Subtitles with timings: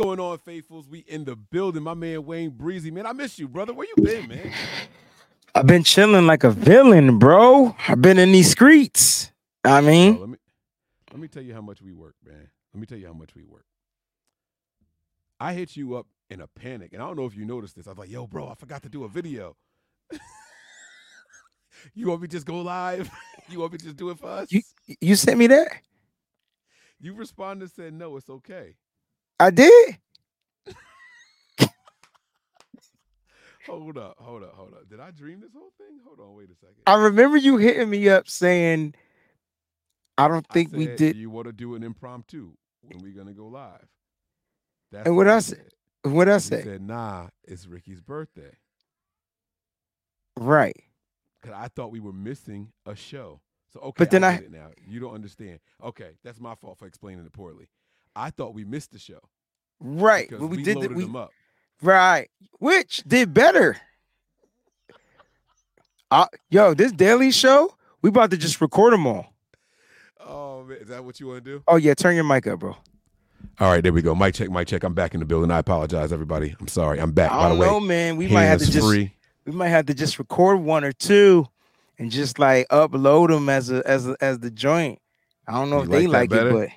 [0.00, 0.88] going on, faithfuls?
[0.88, 1.82] We in the building.
[1.82, 3.06] My man Wayne Breezy, man.
[3.06, 3.72] I miss you, brother.
[3.72, 4.52] Where you been, man?
[5.54, 7.74] I've been chilling like a villain, bro.
[7.88, 9.30] I've been in these streets.
[9.64, 10.36] I mean, let me
[11.10, 12.48] let me tell you how much we work, man.
[12.72, 13.64] Let me tell you how much we work.
[15.38, 17.86] I hit you up in a panic, and I don't know if you noticed this.
[17.86, 19.56] I was like, "Yo, bro, I forgot to do a video."
[21.94, 23.10] you want me to just go live?
[23.48, 24.52] you want me to just do it for us?
[24.52, 24.62] You
[25.00, 25.72] you sent me that?
[27.00, 28.76] You responded and said no, it's okay.
[29.40, 29.96] I did.
[33.66, 34.88] hold up, hold up, hold up.
[34.88, 35.98] Did I dream this whole thing?
[36.06, 36.76] Hold on, wait a second.
[36.86, 38.94] I remember you hitting me up saying,
[40.18, 43.32] "I don't think I we did." You want to do an impromptu when we're gonna
[43.32, 43.86] go live?
[44.92, 46.62] That's And what I I said- What I say?
[46.62, 48.52] said, nah, it's Ricky's birthday.
[50.36, 50.76] Right.
[51.42, 53.40] Cause I thought we were missing a show.
[53.72, 55.60] So okay, But then I- it now you don't understand.
[55.82, 57.68] Okay, that's my fault for explaining it poorly.
[58.14, 59.20] I thought we missed the show
[59.80, 60.28] Right.
[60.30, 60.96] But we, we, did loaded that.
[60.96, 61.30] We them up.
[61.82, 62.28] right.
[62.58, 63.78] Which did better.
[66.10, 69.32] Uh, yo, this daily show, we about to just record them all.
[70.20, 71.62] Oh man, is that what you want to do?
[71.66, 72.76] Oh yeah, turn your mic up, bro.
[73.58, 74.14] All right, there we go.
[74.14, 74.82] Mic check, mic check.
[74.84, 75.50] I'm back in the building.
[75.50, 76.54] I apologize, everybody.
[76.60, 77.00] I'm sorry.
[77.00, 77.30] I'm back.
[77.30, 78.16] I By the don't way, know, man.
[78.16, 79.14] We might have to just free.
[79.46, 81.46] we might have to just record one or two
[81.98, 85.00] and just like upload them as a as a, as the joint.
[85.46, 86.68] I don't know You if they like like, that it, but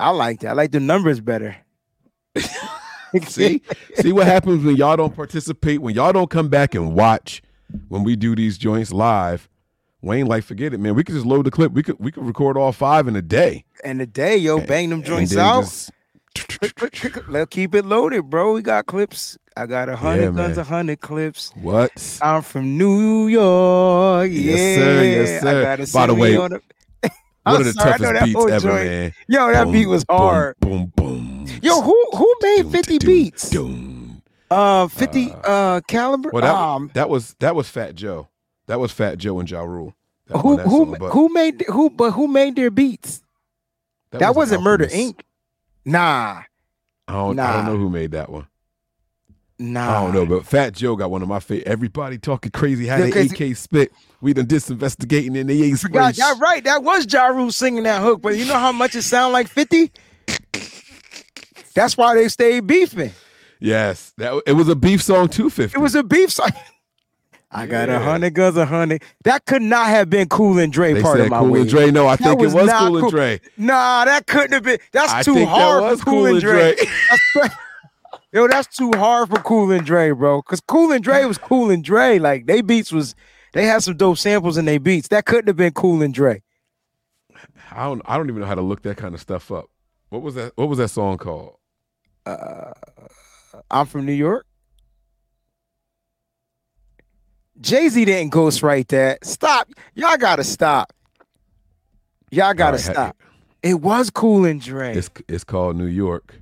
[0.00, 0.48] I like that.
[0.50, 1.56] I like the numbers better.
[3.26, 3.60] See,
[3.96, 7.42] see what happens when y'all don't participate, when y'all don't come back and watch
[7.88, 9.48] when we do these joints live.
[10.00, 10.94] Wayne, like, forget it, man.
[10.94, 11.72] We could just load the clip.
[11.72, 13.64] We could we could record all five in a day.
[13.82, 15.62] and a day, yo, And- bang them joints out.
[15.62, 15.90] just-
[17.28, 18.52] Let's keep it loaded, bro.
[18.52, 19.36] We got clips.
[19.56, 21.52] I got a hundred Yeah, guns, a hundred clips.
[21.60, 22.18] What?
[22.22, 24.30] I'm from New York.
[24.30, 25.02] Yeah, Yes, sir.
[25.04, 25.62] Yes, I sir.
[25.64, 26.36] got a By the way,
[27.52, 28.84] One I'm of the sorry, I toughest beats ever, joint.
[28.86, 29.14] man.
[29.28, 30.56] Yo, that Boom, beat was hard.
[30.60, 31.46] Boom, boom.
[31.62, 33.50] Yo, who who made Doom, 50 doom, beats?
[33.50, 34.22] doom.
[34.50, 36.30] Uh, 50 uh, caliber.
[36.32, 38.28] Well, that, um, that was that was Fat Joe.
[38.66, 39.94] That was Fat Joe and Ja Rule.
[40.26, 43.22] That who who song, but who made who but who made their beats?
[44.10, 45.18] That, wasn't Murder Alchemist.
[45.18, 45.20] Inc.
[45.84, 46.42] Nah,
[47.08, 48.46] I don't, I don't know who made that one.
[49.60, 49.90] Nah.
[49.98, 51.68] I don't know, but Fat Joe got one of my favorite.
[51.68, 53.92] Everybody talking crazy how they AK spit.
[54.20, 56.62] We done disinvestigating and they ain't Forgot, y'all right.
[56.64, 59.48] That was Ja Rule singing that hook, but you know how much it sound like
[59.48, 59.92] 50?
[61.74, 63.12] That's why they stayed beefing.
[63.60, 65.28] Yes, that it was a beef song.
[65.28, 65.78] Two fifty.
[65.78, 66.50] It was a beef song.
[67.52, 67.98] I got a Yeah.
[68.04, 69.02] hundred guns, a hundred.
[69.24, 71.60] That could not have been Cool and Dre They part of my Cool wave.
[71.62, 71.90] and Dre.
[71.90, 73.10] No, I That think was it was Cool and.
[73.10, 73.40] Dre.
[73.56, 74.78] Nah, that couldn't have been.
[74.92, 76.74] That's I too think that hard was for Cool and Dre.
[77.34, 77.48] Dre.
[78.32, 80.40] Yo, that's too hard for Cool and Dre, bro.
[80.42, 82.18] Cause Cool and Dre was Cool and Dre.
[82.18, 83.14] Like they beats was,
[83.52, 85.08] they had some dope samples in their beats.
[85.08, 86.42] That couldn't have been Cool and Dre.
[87.72, 88.02] I don't.
[88.04, 89.66] I don't even know how to look that kind of stuff up.
[90.10, 90.52] What was that?
[90.56, 91.56] What was that song called?
[92.26, 92.72] Uh,
[93.70, 94.46] I'm from New York.
[97.60, 99.24] Jay Z didn't ghostwrite that.
[99.24, 99.68] Stop.
[99.94, 100.92] Y'all gotta stop.
[102.30, 103.16] Y'all gotta right, stop.
[103.62, 104.94] It was Cool and Dre.
[104.94, 106.39] It's it's called New York.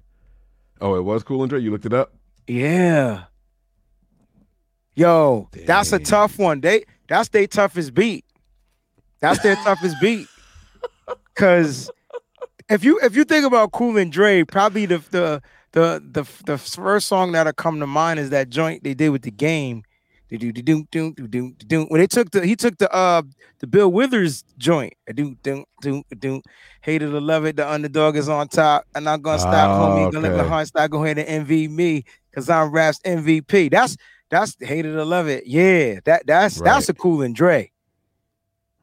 [0.80, 1.60] Oh, it was Cool and Dre.
[1.60, 2.14] You looked it up.
[2.46, 3.24] Yeah.
[4.94, 6.60] Yo, that's a tough one.
[6.60, 8.24] They that's their toughest beat.
[9.20, 10.26] That's their toughest beat.
[11.34, 11.90] Cause
[12.68, 16.58] if you if you think about Cool and Dre, probably the the the the the
[16.58, 19.84] first song that'll come to mind is that joint they did with the game.
[20.30, 21.84] Do do do do do do.
[21.86, 23.22] When they took the he took the uh
[23.60, 24.92] the Bill Withers joint.
[25.14, 26.42] Do do do do.
[26.82, 28.84] Hate it or love it, the underdog is on top.
[28.94, 30.12] I'm not gonna stop, Oh, homie.
[30.12, 30.48] Gonna let okay.
[30.48, 30.90] heart start.
[30.90, 32.04] Go ahead and envy me,
[32.34, 33.70] cause I'm Rap's MVP.
[33.70, 33.96] That's
[34.28, 35.46] that's hate to love it.
[35.46, 37.70] Yeah, that that's that's a cool and Dre.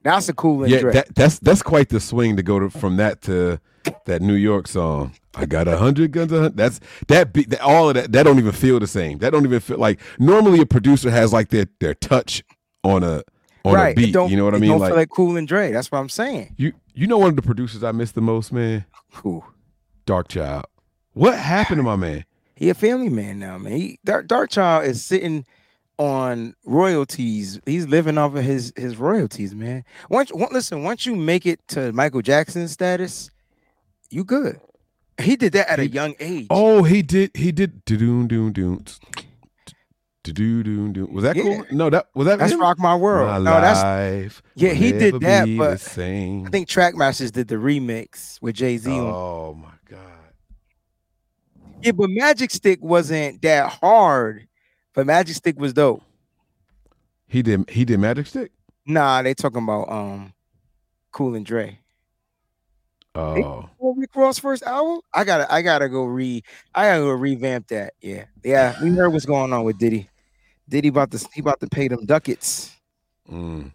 [0.01, 0.93] That's a cool and yeah, Dre.
[0.93, 3.59] that, that's that's quite the swing to go to, from that to
[4.05, 5.13] that New York song.
[5.35, 6.31] I got a hundred guns.
[6.31, 6.57] A hundred.
[6.57, 7.49] That's that beat.
[7.49, 8.11] That, all of that.
[8.11, 9.17] That don't even feel the same.
[9.19, 12.43] That don't even feel like normally a producer has like their their touch
[12.83, 13.23] on a
[13.63, 13.91] on right.
[13.91, 14.15] a beat.
[14.15, 14.69] You know what I mean?
[14.69, 15.71] Don't Like, feel like cool and Dre.
[15.71, 16.55] That's what I'm saying.
[16.57, 18.85] you you know one of the producers I miss the most, man.
[19.13, 19.45] Cool.
[20.05, 20.63] Darkchild.
[21.13, 22.25] What happened to my man?
[22.55, 23.73] He a family man now, man.
[23.73, 25.45] He Dark, Darkchild is sitting
[25.97, 27.59] on royalties.
[27.65, 29.83] He's living off of his his royalties, man.
[30.09, 33.29] Once one, listen, once you make it to Michael Jackson status,
[34.15, 34.61] you good.
[35.21, 36.47] He did that at a young age.
[36.49, 37.31] Oh, he did.
[37.35, 37.83] He did.
[37.83, 38.81] Do do do do
[40.23, 41.05] do do do.
[41.07, 41.43] Was that Yeah.
[41.43, 41.65] cool?
[41.71, 42.39] No, that was that.
[42.39, 42.61] that's him?
[42.61, 43.29] Rock My World.
[43.29, 45.73] My no, that's Yeah, he did that, but.
[45.97, 48.89] I think Trackmasters did the remix with Jay Z.
[48.89, 49.99] Oh my god.
[51.81, 54.47] Yeah, but Magic Stick wasn't that hard.
[54.93, 56.03] But Magic Stick was dope.
[57.27, 57.69] He did.
[57.69, 58.51] He did Magic Stick.
[58.85, 60.33] Nah, they talking about um
[61.11, 61.79] Cool and Dre.
[63.15, 65.01] Oh, Rick Ross first album?
[65.13, 67.93] I gotta I gotta go re I gotta go revamp that.
[68.01, 68.25] Yeah.
[68.43, 68.75] Yeah.
[68.83, 70.09] We heard what's going on with Diddy.
[70.67, 72.71] Diddy about to he about to pay them ducats.
[73.31, 73.71] mm,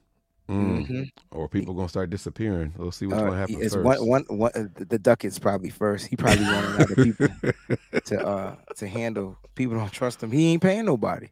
[0.49, 0.87] mm.
[0.89, 1.09] Mhm.
[1.31, 2.73] Or people gonna start disappearing.
[2.77, 3.85] We'll see what's Uh, gonna happen it's first.
[3.85, 6.07] one, one, one, uh, the- ducats probably first.
[6.09, 7.29] He probably out of people
[8.07, 9.39] to uh to handle.
[9.55, 10.31] People don't trust him.
[10.33, 11.29] He ain't paying nobody.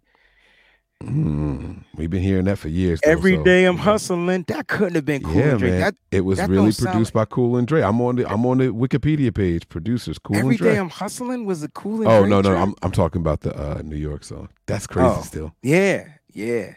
[1.04, 3.00] Mm, we've been hearing that for years.
[3.04, 3.82] though, Every so, day I'm know.
[3.82, 4.42] hustling.
[4.48, 5.34] That couldn't have been cool.
[5.34, 5.70] Yeah, and Dre.
[5.70, 5.80] man.
[5.80, 7.82] That, it was really produced by Cool and Dre.
[7.82, 9.68] I'm on the I'm on the Wikipedia page.
[9.68, 10.72] Producers Cool every and Dre.
[10.72, 12.00] day I'm hustling was a cool.
[12.00, 12.62] And oh Dre no no track?
[12.66, 14.48] I'm I'm talking about the uh, New York song.
[14.66, 15.22] That's crazy Oh.
[15.22, 15.54] still.
[15.62, 16.74] yeah, yeah.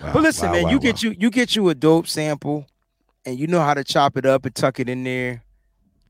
[0.00, 2.66] Wow, But listen, wow, man, wow, you get you you get you a dope sample,
[3.24, 5.42] and you know how to chop it up and tuck it in there,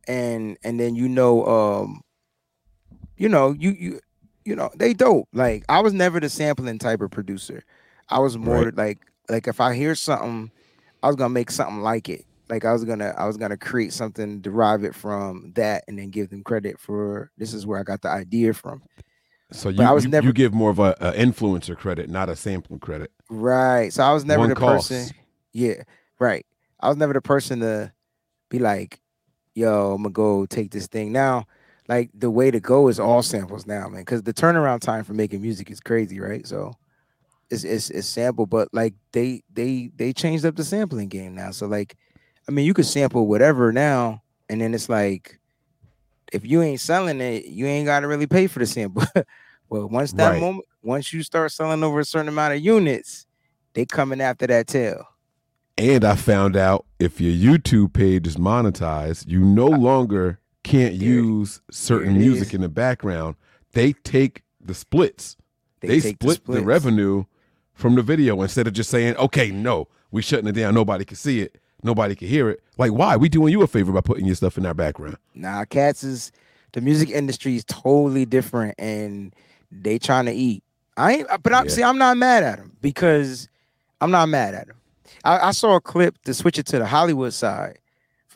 [0.07, 2.03] and and then you know, um,
[3.17, 4.01] you know, you you
[4.47, 5.29] you know they dope.
[5.33, 7.63] Like I was never the sampling type of producer.
[8.09, 8.77] I was more Right.
[8.77, 8.99] like
[9.29, 10.51] like if I hear something,
[11.03, 12.25] I was gonna make something like it.
[12.49, 16.11] Like I was gonna I was gonna create something, derive it from that, and then
[16.11, 18.83] give them credit for this is where I got the idea from.
[19.53, 22.09] So you but I was you, never- you give more of a, a influencer credit,
[22.11, 23.11] not a sampling credit.
[23.31, 23.93] Right.
[23.93, 25.09] So I was never One the person.
[25.53, 25.83] Yeah.
[26.19, 26.47] Right.
[26.81, 27.93] I was never the person to
[28.49, 29.01] be like,
[29.55, 31.11] yo, I'm gonna go take this thing.
[31.13, 31.47] Now,
[31.89, 34.05] like the way to go is all samples now, man.
[34.05, 36.47] Cause the turnaround time for making music is crazy, right?
[36.47, 36.75] So
[37.51, 41.51] it's it's it's sample, but like they they they changed up the sampling game now.
[41.53, 41.97] So like,
[42.49, 45.39] I mean, you could sample whatever now, and then it's like
[46.33, 49.05] if you ain't selling it, you ain't gotta really pay for the sample.
[49.69, 50.41] well, once that Right.
[50.41, 53.27] moment, once you start selling over a certain amount of units,
[53.75, 55.05] they coming after that tail.
[55.79, 60.99] And I found out if your YouTube page is monetized, you no uh, longer can't
[60.99, 62.55] There- use certain music is.
[62.55, 63.37] in the background.
[63.73, 65.37] They take the splits.
[65.81, 66.65] They, take split the, splits.
[66.65, 67.25] revenue
[67.75, 70.75] from the video instead of just saying, "Okay, no, we shutting it down.
[70.75, 71.59] Nobody can see it.
[71.83, 73.17] Nobody can hear it." Like, why?
[73.17, 75.17] We doing you a favor by putting your stuff in our background.
[75.35, 76.33] Nah, cats is
[76.73, 79.35] the music industry is totally different, and
[79.71, 80.63] they trying to eat.
[80.97, 81.69] I ain't, but I Yeah.
[81.69, 81.83] see.
[81.83, 83.49] I'm not mad at them because
[84.01, 84.77] I'm not mad at them.
[85.25, 87.79] I, I saw a clip to switch it to the Hollywood side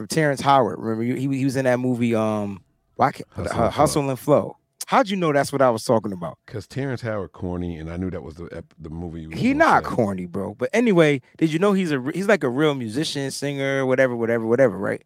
[0.01, 0.79] from Terrence Howard.
[0.79, 2.15] Remember, he, he was in that movie.
[2.15, 2.63] Um,
[2.95, 3.69] why can't, Hustle Flow.
[3.69, 4.57] Hustle and Flow.
[4.87, 6.39] How'd you know that's what I was talking about?
[6.47, 9.29] Because Terrence Howard corny, and I knew that was the the movie.
[9.37, 9.91] He not say.
[9.91, 10.55] corny, bro.
[10.55, 14.47] But anyway, did you know he's a he's like a real musician, singer, whatever, whatever,
[14.47, 15.03] whatever, right?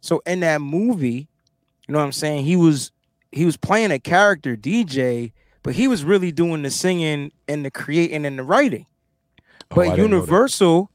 [0.00, 1.28] So in that movie,
[1.86, 2.44] you know what I'm saying?
[2.44, 2.90] He was
[3.30, 5.30] he was playing a character DJ,
[5.62, 8.86] but he was really doing the singing and the creating and the writing.
[9.70, 9.98] Oh, But that.
[9.98, 10.90] Universal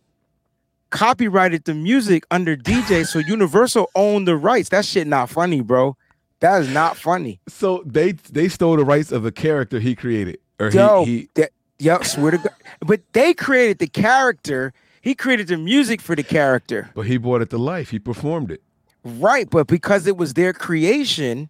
[0.89, 4.69] copyrighted the music under DJ, so Universal owned the rights.
[4.69, 5.95] That shit not funny, bro.
[6.39, 7.39] That is not funny.
[7.47, 11.51] So they they stole the rights of the character he created, or he, he that,
[11.79, 12.53] yep, swear to God.
[12.85, 14.73] But they created the character.
[15.01, 16.89] He created the music for the character.
[16.93, 17.89] but he brought it to life.
[17.89, 18.61] He performed it.
[19.03, 21.49] Right, but because it was their creation,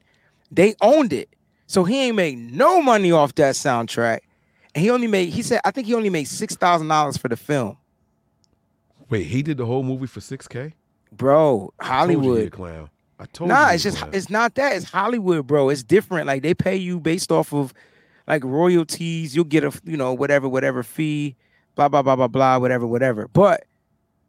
[0.52, 1.30] they owned it.
[1.66, 4.20] So he ain't made no money off that soundtrack.
[4.76, 7.28] And he only made, he said, I think he only made six thousand dollars for
[7.30, 7.78] the film.
[9.10, 10.74] Wait, he did the whole movie for six k.
[11.12, 12.52] Bro, Hollywood.
[12.52, 12.90] clown.
[13.20, 13.76] I told Nah, you.
[13.76, 14.12] it's just clown.
[14.14, 14.76] it's not that.
[14.76, 15.70] It's Hollywood, bro.
[15.70, 16.28] It's different.
[16.28, 17.74] Like they pay you based off of
[18.28, 19.36] like royalties.
[19.36, 21.36] You'll get a you know whatever whatever fee,
[21.76, 23.28] blah blah blah blah blah whatever whatever.
[23.30, 23.64] But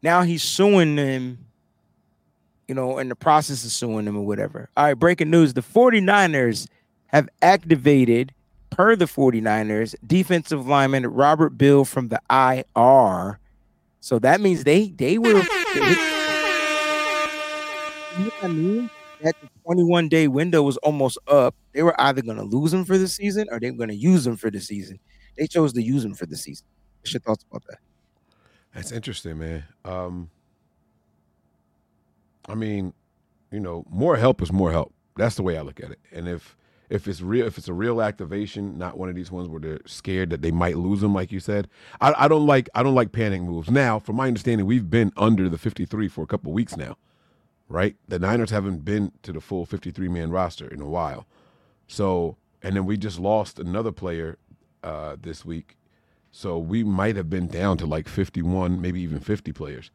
[0.03, 1.39] now he's suing them.
[2.69, 4.69] You know, in the process of suing them or whatever.
[4.77, 6.69] All right, breaking news: the 49ers
[7.07, 8.33] have activated,
[8.69, 13.39] per the 49ers, defensive lineman Robert Beal from the IR.
[14.01, 15.43] So that means they they were.
[18.19, 18.91] You know what I mean?
[19.23, 21.55] That the 21 day window was almost up.
[21.73, 23.95] They were either going to lose him for the season or they were going to
[23.95, 24.99] use him for the season.
[25.37, 26.67] They chose to use him for the season.
[27.01, 27.79] What's your thoughts about that?
[28.75, 29.65] That's interesting, man.
[29.85, 30.31] Um,
[32.49, 32.93] I mean,
[33.53, 34.93] you know, more help is more help.
[35.17, 35.99] That's the way I look at it.
[36.11, 36.57] And if
[36.91, 39.81] if it's real, if it's a real activation, not one of these ones where they're
[39.87, 41.69] scared that they might lose them, like you said,
[42.01, 43.71] I, I don't like I don't like panic moves.
[43.71, 46.97] Now, from my understanding, we've been under the 53 for a couple weeks now,
[47.69, 47.97] right?
[48.09, 51.27] The Niners haven't been to the full 53 man roster in a while.
[51.87, 54.39] So, and then we just lost another player
[54.83, 55.77] uh, this week.
[56.31, 59.91] So we might have been down to like 51, maybe even 50 players.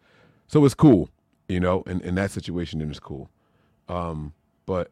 [0.47, 1.09] So it's cool,
[1.47, 3.29] you know, in, in that situation, then it's cool.
[3.87, 4.33] Um,
[4.65, 4.91] but,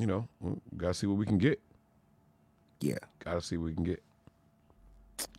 [0.00, 1.60] you know, we gotta see what we can get.
[2.80, 2.98] Yeah.
[3.24, 4.02] Gotta see what we can get.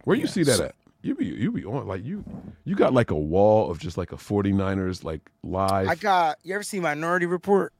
[0.03, 0.75] Where you see that at?
[1.01, 2.23] You be you be on like you
[2.63, 5.87] you got like a wall of just like a 49ers like live.
[5.87, 7.73] I got, you ever see Minority Report?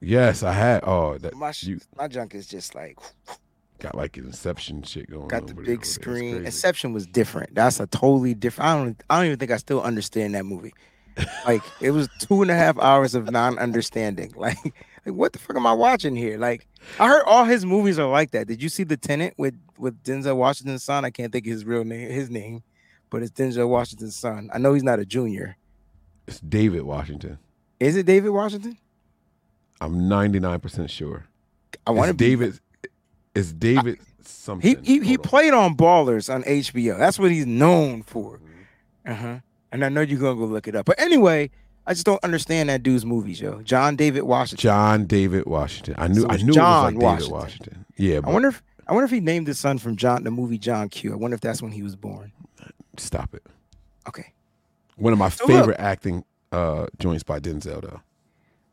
[0.00, 0.84] yes, I had.
[0.84, 2.98] Oh, that My, you my junk is just like,
[3.78, 6.44] got like an Inception shit going got the big screen.
[6.44, 7.54] Inception was different.
[7.54, 8.68] That's a totally different.
[8.68, 10.74] I don't, I don't even think I still understand that movie.
[11.46, 14.32] Like it was two and a half hours of non-understanding.
[14.36, 14.56] Like,
[15.06, 16.38] like what the fuck am I watching here?
[16.38, 16.66] Like
[16.98, 18.46] I heard all his movies are like that.
[18.46, 21.04] Did you see the Tenet with with Denzel Washington's son?
[21.04, 22.62] I can't think of his real name, his name,
[23.10, 24.50] but it's Denzel Washington's son.
[24.52, 25.56] I know he's not a junior.
[26.26, 27.38] It's David Washington.
[27.80, 28.76] Is it David Washington?
[29.80, 31.24] I'm 99% sure.
[31.86, 32.60] I want to It's David.
[33.34, 34.76] is David something.
[34.84, 35.22] He he, he on.
[35.22, 36.98] played on Ballers on HBO.
[36.98, 38.38] That's what he's known for.
[39.06, 39.10] Mm-hmm.
[39.10, 39.38] Uh huh.
[39.72, 40.86] And I know you're gonna go look it up.
[40.86, 41.50] But anyway,
[41.86, 43.62] I just don't understand that dude's movies, yo.
[43.62, 44.62] John David Washington.
[44.62, 45.94] John David Washington.
[45.98, 46.22] I knew.
[46.22, 47.28] So I knew John it was like Washington.
[47.28, 47.86] David Washington.
[47.96, 50.58] Yeah, I wonder if I wonder if he named his son from John the movie
[50.58, 51.12] John Q.
[51.12, 52.32] I wonder if that's when he was born.
[52.96, 53.44] stop it.
[54.08, 54.32] Okay.
[54.96, 58.00] One of my So look- favorite acting uh, joints by Denzel, though.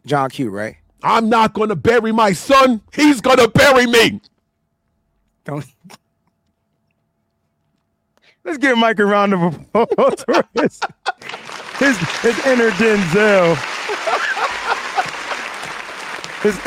[0.05, 0.77] John Q, right?
[1.03, 2.81] I'm not going to bury my son.
[2.93, 4.19] He's going to bury me.
[5.45, 5.63] Don't
[8.47, 10.79] Let's give Mike a round of applause for his,
[11.79, 13.57] his, his inner Denzel.
[16.41, 16.57] His,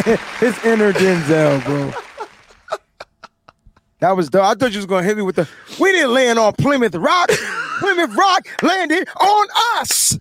[0.40, 1.90] his inner Denzel, bro.
[4.00, 4.44] That was dope.
[4.44, 5.48] I thought you was gonna hit me with the
[5.80, 7.30] we didn't land on Plymouth Rock.
[7.78, 9.46] Plymouth Rock landed on
[9.78, 10.18] us.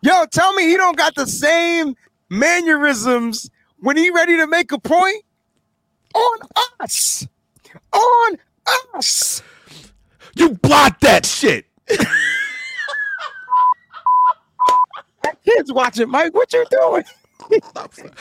[0.00, 1.94] Yo, tell me he don't got the same
[2.30, 5.22] mannerisms when he ready to make a point
[6.14, 6.38] on
[6.80, 7.28] us.
[7.92, 8.38] On
[8.94, 9.42] us.
[10.36, 11.66] You blocked that shit.
[15.44, 16.34] Kids watching, Mike.
[16.34, 17.04] What you doing?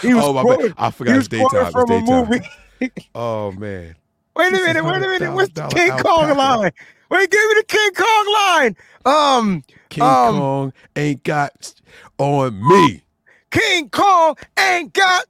[0.01, 0.74] He was oh, my quoting-.
[0.77, 1.65] I forgot it's daytime.
[1.65, 2.41] It's from a movie.
[3.15, 3.96] Oh, man.
[4.36, 5.34] Wait a minute, wait a minute.
[5.34, 6.72] What's the King Kong line?
[7.10, 8.75] Wait, give me the King Kong line.
[9.05, 11.74] Um, King Um, Kong ain't got
[12.17, 13.03] on me.
[13.51, 15.25] King Kong ain't got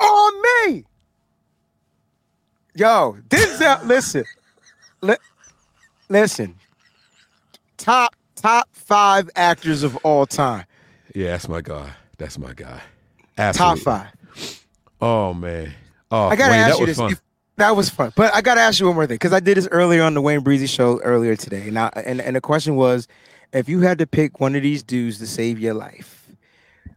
[0.00, 0.84] on me.
[2.74, 4.24] Yo, this Denzel, listen,
[5.02, 5.16] li-
[6.08, 6.54] listen.
[7.76, 10.64] Top top five actors of all time.
[11.14, 11.90] Yeah, that's my guy.
[12.18, 12.80] That's my guy.
[13.36, 13.84] Absolutely.
[13.84, 14.02] Top
[14.34, 14.64] five.
[15.00, 15.72] Oh, man.
[16.10, 16.98] Oh, I gotta Wayne, ask that you was this.
[16.98, 17.18] fun.
[17.56, 19.68] That was fun, but I gotta ask you one more thing because I did this
[19.72, 23.08] earlier on the Wayne Breezy show earlier today, and I, and and the question was,
[23.52, 26.28] if you had to pick one of these dudes to save your life,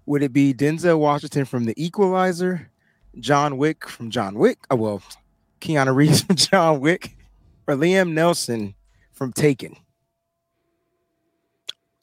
[0.05, 2.69] would it be Denzel Washington from The Equalizer,
[3.19, 4.59] John Wick from John Wick?
[4.69, 5.01] Oh well,
[5.61, 7.17] Keanu Reeves from John Wick,
[7.67, 8.75] or Liam Nelson
[9.21, 9.75] from Taken?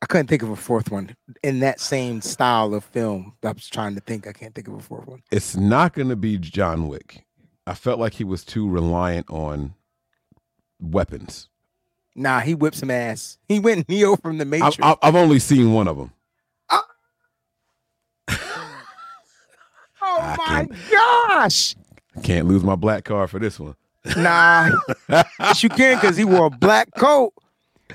[0.00, 3.34] I couldn't think of a fourth one in that same style of film.
[3.42, 4.28] I was trying to think.
[4.28, 5.25] I can't think of a fourth one.
[5.32, 7.25] It's not going to be John Wick.
[7.66, 9.75] I felt like he was too reliant on
[10.78, 11.48] weapons.
[12.14, 13.38] Nah, he whipped some ass.
[13.48, 14.78] He went Neo from the Matrix.
[14.80, 16.12] I've I've only seen one of them.
[16.70, 16.84] oh
[20.00, 21.75] I my gosh!
[22.16, 23.75] I Can't lose my black card for this one.
[24.17, 24.71] Nah,
[25.40, 27.33] yes you can because he wore a black coat,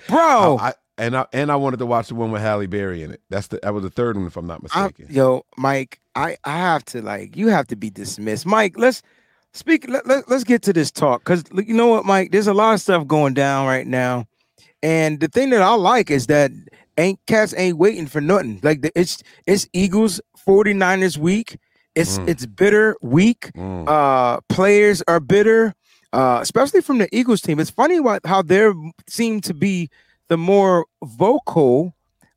[0.07, 0.57] bro.
[0.59, 3.21] I, and I and I wanted to watch the one with Halle Berry in it.
[3.29, 5.07] That's the that was the third one, if I'm not I- mistaken.
[5.13, 8.77] yo, Mike, I I have to like you have to be dismissed, Mike.
[8.77, 9.01] Let's
[9.53, 9.87] speak.
[9.89, 12.31] Let, let, us get to this talk because you know what, Mike.
[12.31, 14.25] There's a lot of stuff going down right now,
[14.83, 16.51] and the thing that I like is that
[16.97, 18.59] ain't cats ain't waiting for nothing.
[18.61, 21.57] Like the, it's it's Eagles 49ers week.
[21.95, 22.27] It's Mm.
[22.27, 23.51] it's bitter week.
[23.55, 23.87] Mm.
[23.87, 25.73] uh players are bitter
[26.13, 27.59] uh especially from the eagles team.
[27.59, 28.71] It's funny what how they
[29.07, 29.89] seem to be
[30.29, 31.93] the more vocal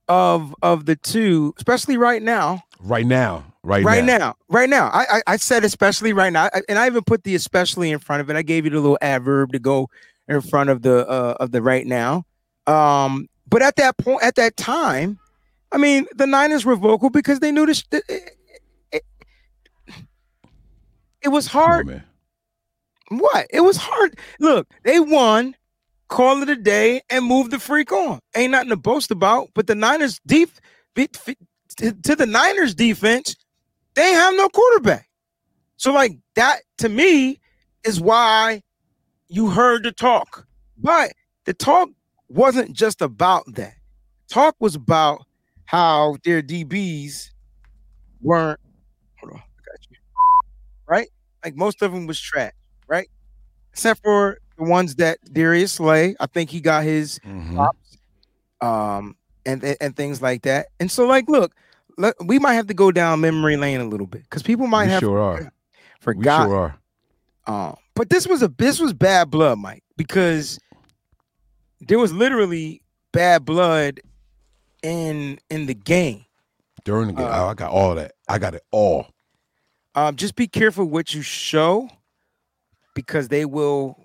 [0.08, 2.62] of of the two especially right now.
[2.80, 4.18] Right now, right, right now.
[4.18, 4.88] now right now.
[4.88, 6.48] I i, I said especially right now.
[6.52, 8.36] I, and i even put the especially in front of it.
[8.36, 9.88] I gave you the little adverb to go
[10.28, 12.24] in front of the uh of the right now.
[12.66, 15.18] Um but at that point at that time
[15.72, 18.02] i mean the niners were vocal because they knew this it,
[18.92, 19.04] it,
[21.22, 22.04] it was hard man.
[23.08, 23.46] What?
[23.50, 24.18] It was hard.
[24.40, 25.54] Look, they won,
[26.08, 28.20] call it a day, and move the freak on.
[28.34, 29.50] Ain't nothing to boast about.
[29.54, 30.50] But the Niners deep
[30.94, 33.36] to the Niners defense,
[33.94, 35.08] they have no quarterback.
[35.76, 37.40] So like that to me
[37.84, 38.62] is why
[39.28, 40.46] you heard the talk.
[40.78, 41.12] But
[41.44, 41.90] the talk
[42.28, 43.74] wasn't just about that.
[44.28, 45.24] Talk was about
[45.66, 47.30] how their DBs
[48.20, 48.60] weren't.
[49.20, 49.96] Hold on, I got you.
[50.88, 51.08] Right?
[51.44, 52.52] Like most of them was trash,
[52.88, 53.08] right?
[53.72, 56.14] Except for the ones that Darius Slay.
[56.20, 57.54] I think he got his Mhm.
[57.54, 57.98] props,
[58.60, 60.68] um, and, and and things like that.
[60.80, 61.54] And so, like, look,
[61.98, 64.86] let, we might have to go down memory lane a little bit because people might
[64.86, 65.38] We have sure are.
[66.06, 66.46] We forgot.
[66.46, 66.78] sure are.
[67.46, 70.58] Um, but this was a this was bad blood, Mike, because
[71.80, 74.00] there was literally bad blood
[74.82, 76.24] in in the game.
[76.84, 78.12] During the game, Uh, oh, I got all that.
[78.28, 79.06] I got it all.
[79.94, 81.88] Um, just be careful what you show
[82.96, 83.96] because they will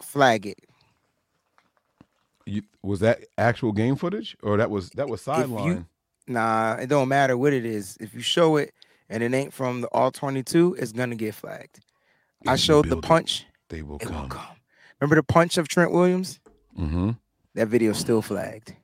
[0.00, 0.58] flag it.
[2.46, 5.86] You, was that actual game footage, or that was that was sideline?
[6.26, 7.98] Nah, it don't matter what it is.
[8.00, 8.72] If you show it
[9.10, 11.80] and it ain't from the all 22, it's gonna get flagged.
[12.46, 13.46] I If you showed the build it, punch.
[13.68, 14.28] They will It will come.
[14.28, 14.56] come.
[15.00, 16.38] Remember the punch of Trent Williams?
[16.78, 17.10] Mm-hmm.
[17.54, 18.74] That video's still flagged.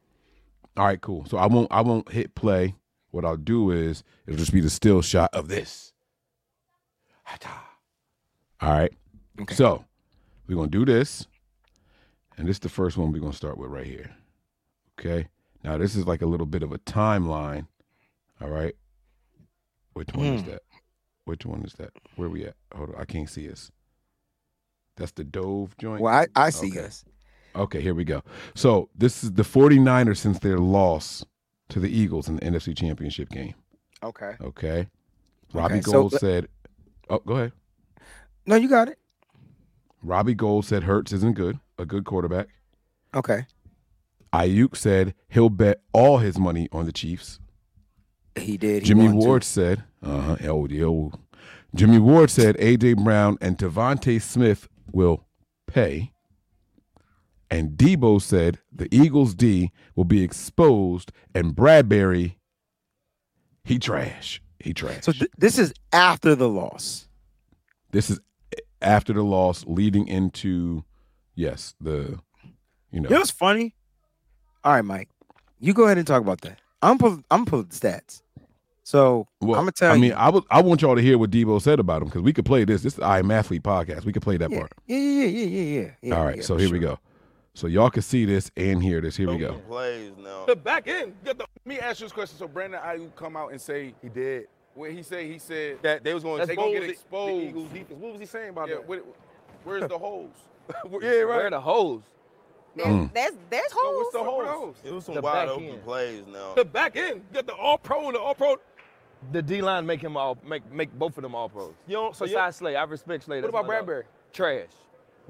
[0.77, 1.25] All right, cool.
[1.27, 2.75] So I won't I won't hit play.
[3.11, 5.93] What I'll do is it'll just be the still shot of this.
[8.63, 8.93] All right.
[9.41, 9.55] Okay.
[9.55, 9.85] So
[10.47, 11.27] we're gonna do this.
[12.37, 14.11] And this is the first one we're gonna start with right here.
[14.99, 15.29] Okay.
[15.65, 17.67] Now this is like a little bit of a timeline.
[18.41, 18.75] All right.
[19.95, 20.51] Which one is Hmm.
[20.51, 20.63] that?
[21.25, 21.91] Which one is that?
[22.17, 22.55] Where we at?
[22.75, 23.71] Hold on, I can't see us.
[24.97, 26.01] That's the Dove joint.
[26.03, 26.85] Well, I, I see Okay.
[26.87, 27.05] us.
[27.55, 28.23] Okay, here we go.
[28.55, 31.25] So this is the 49ers since their loss
[31.71, 33.55] to the Eagles in the NFC Championship game.
[34.03, 34.37] Okay.
[34.41, 34.89] Okay.
[35.53, 36.49] Robbie Okay, Gold let- said,
[37.09, 37.53] Oh, go ahead.
[38.47, 39.00] No, you got it.
[40.03, 42.49] Robbie Gould said Hurts isn't good, a good quarterback.
[43.15, 43.47] Okay.
[44.33, 47.41] Aiyuk said he'll bet all his money on the Chiefs.
[48.37, 48.83] He did.
[48.83, 49.09] He Jimmy.
[49.09, 51.13] Ward said, uh huh, yo.
[51.75, 52.95] Jimmy Ward said A.J.
[52.95, 55.27] Brown and DeVonta Smith will
[55.67, 56.13] pay.
[57.51, 62.37] And Deebo said the Eagles D will be exposed and Bradberry,
[63.65, 64.41] he trash.
[64.61, 65.03] He trash.
[65.05, 67.09] So th- this is after the loss.
[67.93, 68.21] this is
[68.83, 70.85] after the loss leading into,
[71.35, 72.19] yes, the,
[72.91, 73.09] you know.
[73.09, 73.75] it was funny?
[74.65, 75.09] All right, Mike.
[75.59, 76.59] You go ahead and talk about that.
[76.83, 78.23] I'm pull, I'm pulling the stats.
[78.83, 80.01] So Well, I'm gonna tell I you.
[80.01, 82.33] mean, I would, I want y'all to hear what Deebo said about him because we
[82.33, 82.83] could play this.
[82.83, 84.05] This is I Am Athlete podcast.
[84.05, 84.73] We could play that yeah, part.
[84.87, 86.15] yeah, yeah, yeah, yeah, yeah, yeah.
[86.17, 86.99] All right, yeah, so for here we go.
[87.55, 89.17] So y'all can see this and hear this.
[89.17, 89.55] Here we go.
[89.69, 90.47] Plays now.
[90.47, 91.15] The back end.
[91.25, 92.39] Get the, let me ask you this question.
[92.39, 94.47] So Brandon Aiyuk come out and say He did.
[94.75, 97.43] What he said He said That they was going to expose get the- exposed.
[97.43, 98.01] The Eagles defense.
[98.01, 98.89] What was he saying about yeah, that?
[98.89, 99.05] what,
[99.65, 100.35] where's the holes?
[100.69, 100.91] yeah, right.
[101.01, 101.51] Where right.
[101.51, 102.03] the holes?
[102.77, 103.13] There's, Mm.
[103.13, 103.97] there's, there's So holes.
[103.97, 104.77] what's the holes?
[104.85, 105.85] It was some The wide open end.
[105.85, 106.55] plays now.
[106.55, 107.23] The back end.
[107.33, 108.57] Get the all pro and the all pro.
[109.33, 111.75] The D line make him all make make both of them all pros.
[111.89, 113.39] You don't, so you, Besides Slay, I respect Slay.
[113.43, 113.87] What that's about my dog.
[113.89, 114.03] Bradberry?
[114.33, 114.69] Trash.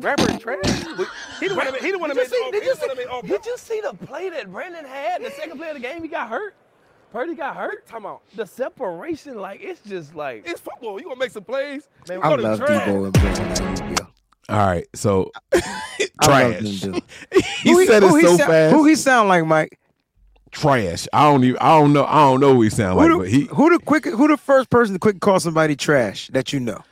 [0.01, 0.59] Bradberry trash.
[1.41, 2.63] he the one that made- he the one that Did made you all- see, did
[2.63, 4.85] he you the one that made all see, did you see the play that Brandon
[4.85, 5.25] had?
[5.25, 6.55] The second play of the game, he got hurt.
[7.13, 7.87] Purdy got hurt.
[7.87, 8.23] Time out.
[8.37, 10.99] The separation, like it's just like It's football.
[10.99, 11.89] You gonna make some plays?
[12.09, 12.89] Man, I go to love trash.
[12.89, 14.07] Deebo and Brandon Aiyuk, yo.
[14.49, 15.31] All right, so
[16.23, 16.81] trash.
[16.81, 16.95] them,
[17.63, 18.75] he Who said who it so sou- fast.
[18.75, 19.79] Who he sound like, Mike?
[20.53, 21.07] trash.
[21.13, 21.59] I don't even.
[21.61, 22.05] I don't know.
[22.05, 23.45] I don't know who he sound like, who, but the, he.
[23.47, 24.05] who the quick?
[24.05, 26.83] Who the first person to quick call somebody trash that you know?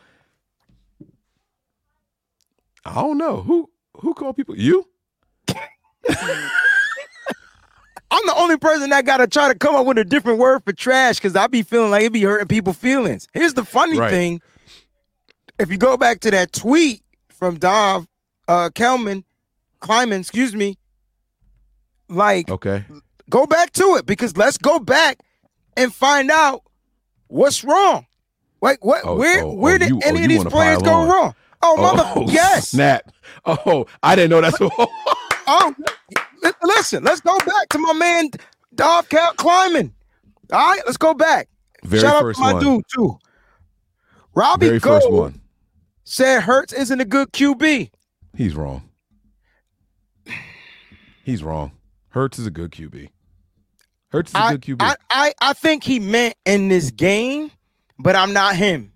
[2.84, 3.68] I don't know who.
[4.00, 4.56] Who called people?
[4.56, 4.86] You?
[8.10, 10.72] I'm the only person that gotta try to come up with a different word for
[10.72, 13.28] trash because I be feeling like it be hurting people's feelings.
[13.34, 14.10] Here's the funny Right.
[14.10, 14.40] thing:
[15.58, 18.06] if you go back to that tweet from Dov
[18.48, 19.24] uh, Kelman,
[19.80, 20.78] Kleiman, excuse me,
[22.08, 22.84] like Okay.
[23.28, 25.18] go back to it because let's go back
[25.76, 26.62] and find out
[27.26, 28.06] what's wrong.
[28.62, 29.02] Like what?
[29.04, 29.44] Oh, where?
[29.44, 31.08] oh, where oh, did you- any oh, of these players go on.
[31.08, 31.34] wrong?
[31.62, 32.68] Oh, mother, yes.
[32.70, 33.10] Snap.
[33.44, 34.58] Oh, I didn't know that's.
[34.60, 34.72] what
[35.50, 35.74] Oh,
[36.62, 38.30] listen, let's go back to my man
[38.74, 39.92] Dov Cal Kleiman.
[40.52, 41.48] All right, let's go back.
[41.84, 42.76] Very Shout first out to my one.
[42.76, 43.18] dude too.
[44.34, 45.40] Robbie Very Gould first one.
[46.04, 47.90] said Hurts isn't a good QB.
[48.36, 48.88] He's wrong.
[51.24, 51.72] He's wrong.
[52.10, 53.10] Hurts is a good QB.
[54.10, 54.76] Hurts is a I, good QB.
[54.80, 57.50] I, I, I think he meant in this game,
[57.98, 58.92] but I'm not him.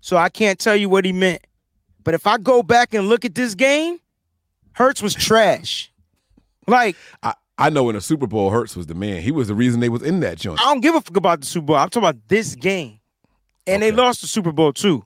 [0.00, 1.44] So I can't tell you what he meant.
[2.04, 3.98] But if I go back and look at this game,
[4.72, 5.90] Hurts was trash.
[6.66, 9.22] Like, I, I know in the Super Bowl, Hurts was the man.
[9.22, 10.60] He was the reason they was in that joint.
[10.60, 11.76] I don't give a fuck about the Super Bowl.
[11.76, 13.00] I'm talking about this game.
[13.66, 15.04] And they lost the Super Bowl too.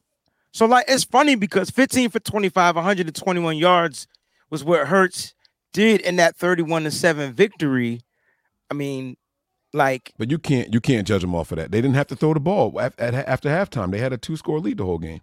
[0.53, 4.07] So like it's funny because 15 for 25, 121 yards
[4.51, 5.35] was what Hurts
[5.73, 8.01] did in that 31 to 7 victory.
[8.71, 9.17] I mean,
[9.73, 11.71] like But you can't you can't judge them off of that.
[11.71, 13.93] They didn't have to throw the ball at, at, after halftime.
[13.93, 15.21] They had a two score lead the whole game.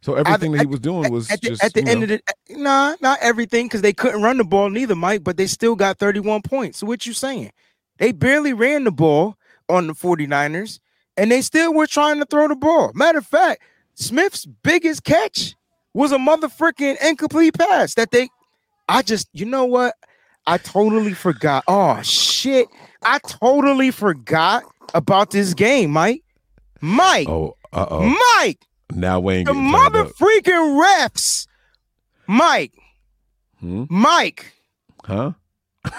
[0.00, 2.20] So everything that he was doing was at the, just at the end know, of
[2.48, 5.74] the nah, not everything because they couldn't run the ball neither, Mike, but they still
[5.74, 6.78] got 31 points.
[6.78, 7.50] So what you saying?
[7.98, 9.36] They barely ran the ball
[9.68, 10.78] on the 49ers
[11.16, 12.92] and they still were trying to throw the ball.
[12.94, 13.62] Matter of fact,
[13.94, 15.56] Smith's biggest catch
[15.92, 18.28] was a motherfucking incomplete pass that they
[18.88, 19.94] I just you know what?
[20.46, 21.64] I totally forgot.
[21.66, 22.68] Oh shit.
[23.02, 26.22] I totally forgot about this game, Mike.
[26.80, 28.16] Mike, oh uh oh.
[28.36, 28.60] Mike,
[28.92, 31.46] Now Wayne the mother freaking refs.
[32.26, 32.72] Mike,
[33.60, 33.84] Hmm?
[33.90, 34.52] Mike,
[35.04, 35.32] Huh?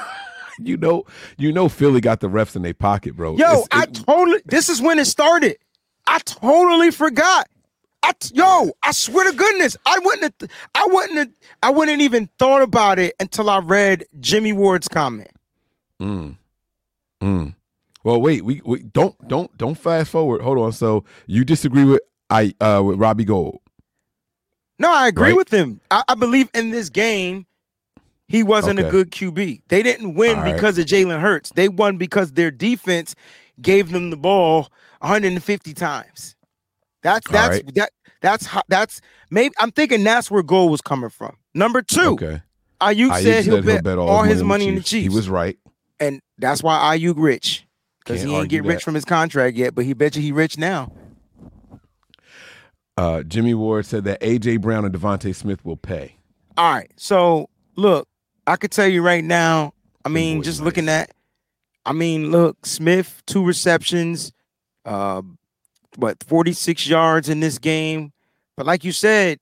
[0.59, 1.05] you know,
[1.37, 3.35] you know, Philly got the refs in their pocket, bro.
[3.37, 4.41] yo, I totally.
[4.45, 5.57] This is when it started.
[6.07, 7.47] I totally forgot.
[8.03, 10.33] I t- yo, I swear to goodness, I wouldn't.
[10.41, 11.17] Have, I wouldn't.
[11.17, 11.29] Have,
[11.63, 15.31] I wouldn't even thought about it until I read Jimmy Ward's comment.
[16.01, 16.37] Mm.
[17.21, 17.55] Mm.
[18.03, 20.41] Well, wait, we, we don't don't don't fast forward.
[20.41, 20.71] Hold on.
[20.71, 23.59] So you disagree with I uh with Robbie Gould?
[24.77, 25.35] No, I agree Right?
[25.35, 25.81] with him.
[25.91, 27.45] I, I believe in this game,
[28.27, 29.63] he wasn't a good QB.
[29.67, 30.53] They didn't win right.
[30.53, 31.51] because of Jalen Hurts.
[31.55, 33.15] They won because their defense
[33.61, 36.35] gave them the ball 150 times.
[37.01, 37.75] That's that's right.
[37.75, 41.35] that that's how that's maybe I'm thinking that's where goal was coming from.
[41.53, 42.41] Number two, Okay.
[42.81, 45.11] Aiyuk Aiyuk said he'll bet, all his money in the Chiefs.
[45.11, 45.57] He was right.
[45.99, 47.65] and that's why Aiyuk rich.
[47.99, 48.83] Because he ain't get rich that.
[48.83, 50.91] from his contract yet, but he bet you he rich now.
[52.99, 56.17] Uh, Jimmy Ward said that AJ Brown and DeVonta Smith will pay.
[56.57, 56.91] All right.
[56.97, 58.09] So look,
[58.45, 59.73] I could tell you right now.
[60.03, 60.65] I mean, just nice.
[60.65, 61.11] looking at,
[61.85, 64.33] I mean, look, Smith two receptions,
[64.83, 65.21] uh,
[65.95, 68.11] what forty six yards in this game.
[68.57, 69.39] But like you said,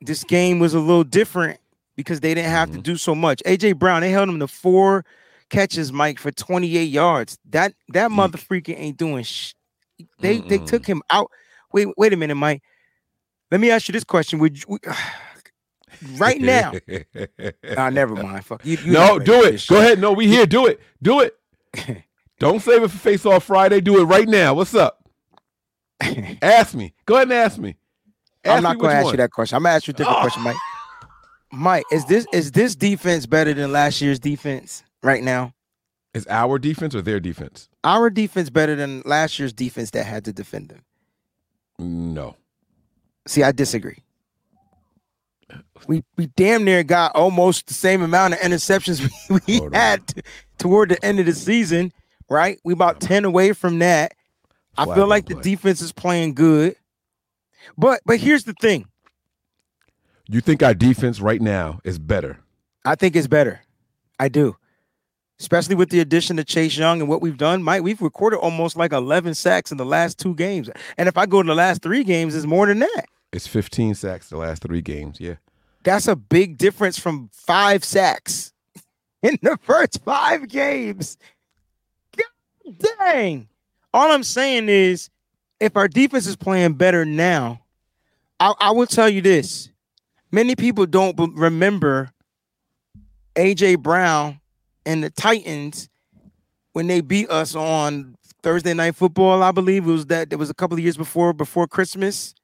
[0.00, 1.60] this game was a little different
[1.94, 2.82] because they didn't have to Mhm.
[2.82, 3.40] do so much.
[3.46, 5.04] AJ Brown, they held him to four
[5.48, 7.38] catches, Mike, for twenty eight yards.
[7.50, 8.16] That that Yeek.
[8.16, 9.22] mother freaking ain't doing.
[9.22, 9.54] Sh-
[10.18, 10.66] they they Mm-mm.
[10.66, 11.30] took him out.
[11.74, 12.62] Wait, wait a minute, Mike.
[13.50, 14.78] Let me ask you this question: Would you,
[16.16, 16.72] right now?
[17.76, 18.44] Ah, never mind.
[18.44, 18.78] Fuck you.
[18.84, 19.64] you no, do it.
[19.68, 19.98] Go ahead.
[19.98, 20.46] No, we here.
[20.46, 20.80] Do it.
[21.02, 21.36] Do it.
[22.38, 23.80] Don't save it for Face Off Friday.
[23.80, 24.54] Do it right now.
[24.54, 25.08] What's up?
[26.42, 26.94] Ask me.
[27.06, 27.76] Go ahead and ask me.
[28.44, 29.14] Ask I'm not going to ask one.
[29.14, 29.56] you that question.
[29.56, 30.20] I'm gonna ask you a different Oh.
[30.22, 30.56] question, Mike.
[31.52, 35.54] Mike, is this is this defense better than last year's defense right now?
[36.12, 37.68] Is our defense or their defense?
[37.84, 40.82] Our defense better than last year's defense that had to defend them.
[41.78, 42.36] No.
[43.26, 43.98] See, I disagree.
[45.86, 50.06] We we damn near got almost the same amount of interceptions we, we oh, had
[50.06, 50.22] t-
[50.58, 51.92] toward the end of the season,
[52.30, 52.58] right?
[52.64, 54.14] We about 10 away from that.
[54.76, 56.76] I feel like the defense is playing good.
[57.76, 58.86] But but here's the thing.
[60.28, 62.38] You think our defense right now is better?
[62.84, 63.60] I think it's better.
[64.18, 64.56] I do.
[65.40, 67.62] Especially with the addition of Chase Young and what we've done.
[67.62, 70.70] Mike, we've recorded almost like 11 sacks in the last two games.
[70.96, 73.04] And if I go to the last three games, it's more than that.
[73.32, 75.18] It's 15 sacks the last three games.
[75.20, 75.34] Yeah.
[75.82, 78.52] That's a big difference from five sacks
[79.22, 81.18] in the first five games.
[82.16, 83.48] God dang.
[83.92, 85.10] All I'm saying is,
[85.60, 87.60] if our defense is playing better now,
[88.40, 89.70] I, I will tell you this.
[90.30, 92.10] Many people don't b- remember
[93.36, 94.40] AJ Brown
[94.86, 95.88] and the Titans
[96.72, 99.42] when they beat us on Thursday night football.
[99.42, 102.34] I believe it was that it was a couple of years before before Christmas.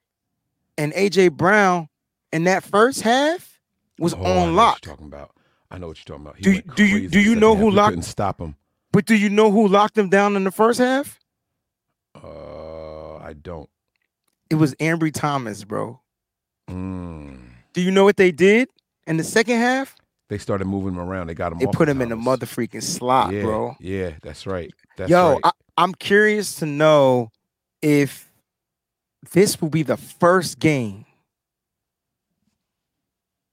[0.79, 1.88] And AJ Brown
[2.33, 3.61] in that first half
[3.98, 4.81] was Oh, on lock.
[4.81, 5.33] talking about.
[5.70, 6.37] I know what you're talking about.
[6.37, 7.62] He Do- went do you- do you know half.
[7.62, 8.57] who locked- Couldn't stop him.
[8.92, 11.20] But do you know who locked them down in the first half?
[12.14, 13.68] Uh, I don't.
[14.48, 16.00] It was Ambry Thomas, bro.
[16.68, 17.38] Mm.
[17.72, 18.68] Do you know what they did
[19.07, 19.94] in the second half?
[20.30, 21.26] They started moving him around.
[21.26, 21.58] They got him.
[21.58, 22.24] They put him in the Thomas.
[22.24, 23.76] mother freaking slot, yeah, bro.
[23.80, 24.72] Yeah, that's right.
[24.96, 25.40] That's Yo, right.
[25.42, 27.30] I, I'm curious to know
[27.82, 28.30] if
[29.32, 31.04] this will be the first game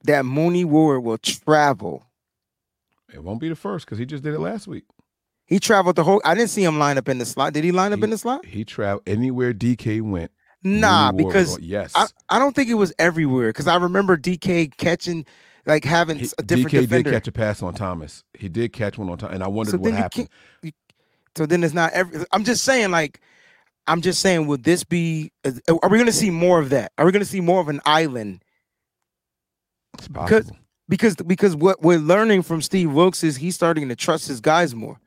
[0.04, 2.06] that Mooney Ward will travel.
[3.12, 4.84] it won't be the first because he just did it last week.
[5.48, 6.22] He traveled the whole.
[6.24, 7.54] I didn't see him line up in the slot.
[7.54, 8.46] Did he line up He- in the slot?
[8.46, 10.30] He traveled anywhere DK went.
[10.64, 13.50] Nah, Mooney because yes, I, I don't think it was everywhere.
[13.50, 15.26] Because I remember DK catching,
[15.68, 17.12] like having He- a different DK defender.
[17.12, 18.24] did catch a pass on Thomas.
[18.34, 20.30] He did catch one on time, and I wondered So what you happened.
[20.64, 20.76] can't-
[21.38, 22.26] So then it's not every.
[22.32, 23.22] I'm just saying, like,
[23.86, 25.32] I'm just saying, would this be?
[25.46, 26.92] Are we going to see more of that?
[26.98, 28.44] Are we going to see more of an island?
[29.98, 30.58] It's because- possible.
[30.90, 34.74] Because because what we're learning from Steve Wilks is he's starting to trust his guys
[34.74, 35.02] more.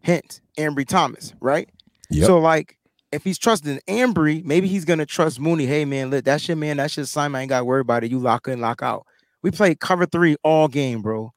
[0.00, 1.68] Hint, Ambry Thomas, right?
[2.08, 2.26] Yep.
[2.26, 2.78] So like,
[3.12, 5.66] if he's trusting Ambry, maybe he's gonna trust Mooney.
[5.66, 6.78] Hey man, look, that's your man.
[6.78, 7.40] That's your assignment.
[7.40, 8.10] I ain't got to worry about it.
[8.10, 9.06] You lock in, lock out.
[9.42, 11.32] We played cover three all game, bro.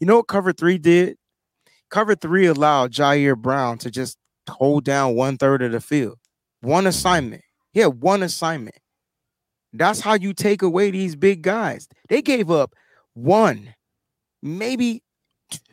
[0.00, 1.16] You know what cover three did?
[1.90, 6.18] Cover three allowed Jair Brown to just hold down one third of the field.
[6.60, 7.42] One assignment.
[7.72, 8.76] Yeah, one assignment.
[9.72, 11.88] That's how you take away these big guys.
[12.08, 12.74] They gave up
[13.14, 13.74] one,
[14.42, 15.02] maybe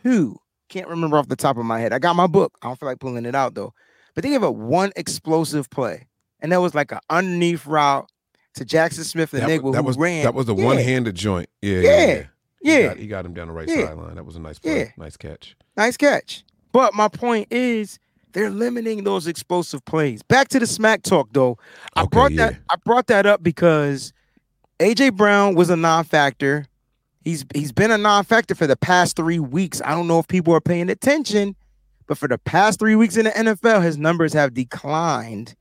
[0.03, 0.37] two.
[0.69, 1.93] Can't remember off the top of my head.
[1.93, 2.57] I got my book.
[2.61, 3.73] I don't feel like pulling it out though.
[4.13, 6.07] But they gave up one explosive play,
[6.39, 8.09] and that was like an underneath route
[8.55, 10.23] to Jaxon Smith and that, Nigel that who was ran.
[10.23, 11.49] that was the Yeah, one-handed joint.
[11.61, 12.23] Yeah, yeah, Yeah,
[12.61, 12.77] yeah.
[12.79, 13.87] He got, he got him down the right Yeah.
[13.87, 14.15] sideline.
[14.15, 14.93] That was a nice play.
[14.97, 15.55] Nice catch.
[15.77, 16.43] nice catch.
[16.71, 17.99] But my point is,
[18.33, 20.21] they're limiting those explosive plays.
[20.23, 21.57] Back to the smack talk though.
[21.95, 22.55] I Okay, brought that.
[22.69, 24.11] I brought that up because
[24.79, 26.65] AJ Brown was a non-factor.
[27.23, 29.81] He's he's been a non-factor for the past three weeks.
[29.85, 31.55] I don't know if people are paying attention,
[32.07, 35.55] but for the past three weeks in the NFL, his numbers have declined.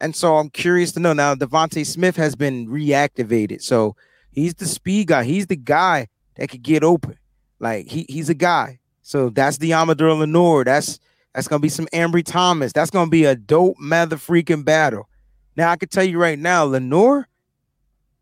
[0.00, 1.34] And so I'm curious to know now.
[1.34, 3.96] DeVonta Smith has been reactivated, so
[4.32, 5.24] he's the speed guy.
[5.24, 7.18] He's the guy that could get open.
[7.58, 8.78] Like he he's a guy.
[9.02, 10.64] So that's the Amador Lenore.
[10.64, 10.98] That's
[11.34, 12.72] That's gonna be some Ambry Thomas.
[12.72, 15.08] That's gonna be a dope mother freaking battle.
[15.56, 17.28] Now I can tell you right now, Lenore,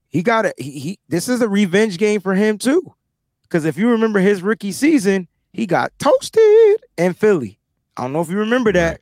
[0.09, 0.55] he got it.
[0.59, 2.95] He, he this is a revenge game for him too.
[3.43, 6.43] Because if you remember his rookie season, he got toasted
[6.97, 7.59] in Philly.
[7.97, 9.01] I don't know if you remember that,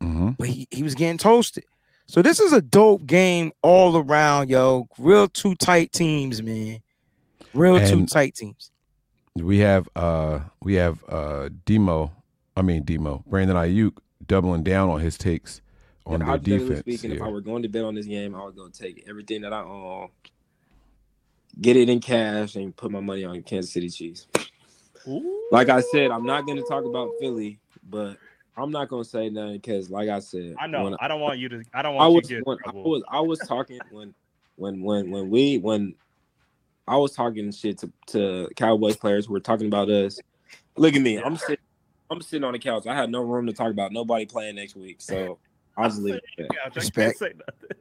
[0.00, 1.64] hmm but he, he was getting toasted.
[2.08, 4.88] So this is a dope game all around, yo.
[4.98, 6.80] Real two tight teams, man.
[7.52, 8.70] Real two tight teams.
[9.36, 12.10] We have uh we have uh Demo,
[12.56, 13.92] I mean Demo, Brandon Aiyuk
[14.26, 15.60] doubling down on his takes
[16.06, 16.80] on And their hypothetically defense.
[16.80, 17.22] speaking, if.
[17.22, 19.60] I were going to bet on this game, I would go take everything that I
[19.60, 20.08] own,
[21.60, 24.26] get it in cash, and put my money on Kansas City Chiefs.
[25.52, 28.16] Like I said, I'm not going to talk about Philly, but
[28.58, 30.84] I'm not going to say nothing because, like I said, I know.
[30.84, 31.62] when I don't want you to.
[31.72, 34.14] I don't I want was you to get when, I was I was talking when
[34.56, 35.94] when when when we when
[36.86, 40.18] I was talking shit to, to Cowboys players who were talking about us.
[40.76, 41.18] Look at me.
[41.18, 41.58] I'm sitting
[42.10, 42.86] I'm sitting on the couch.
[42.86, 45.00] I had no room to talk about nobody playing next week.
[45.02, 45.38] So
[45.76, 46.22] I'll just leave it.
[46.38, 47.18] Yeah, Respect.
[47.18, 47.76] say nothing.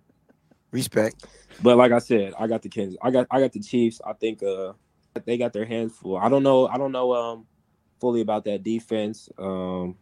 [0.72, 1.26] Respect.
[1.62, 2.98] But like I said, I got the Kansas.
[3.02, 4.02] I got I got the Chiefs.
[4.06, 4.74] I think uh
[5.26, 6.18] they got their hands full.
[6.18, 6.68] I don't know.
[6.68, 7.48] I don't know um
[8.00, 9.30] fully about that defense.
[9.38, 9.96] Um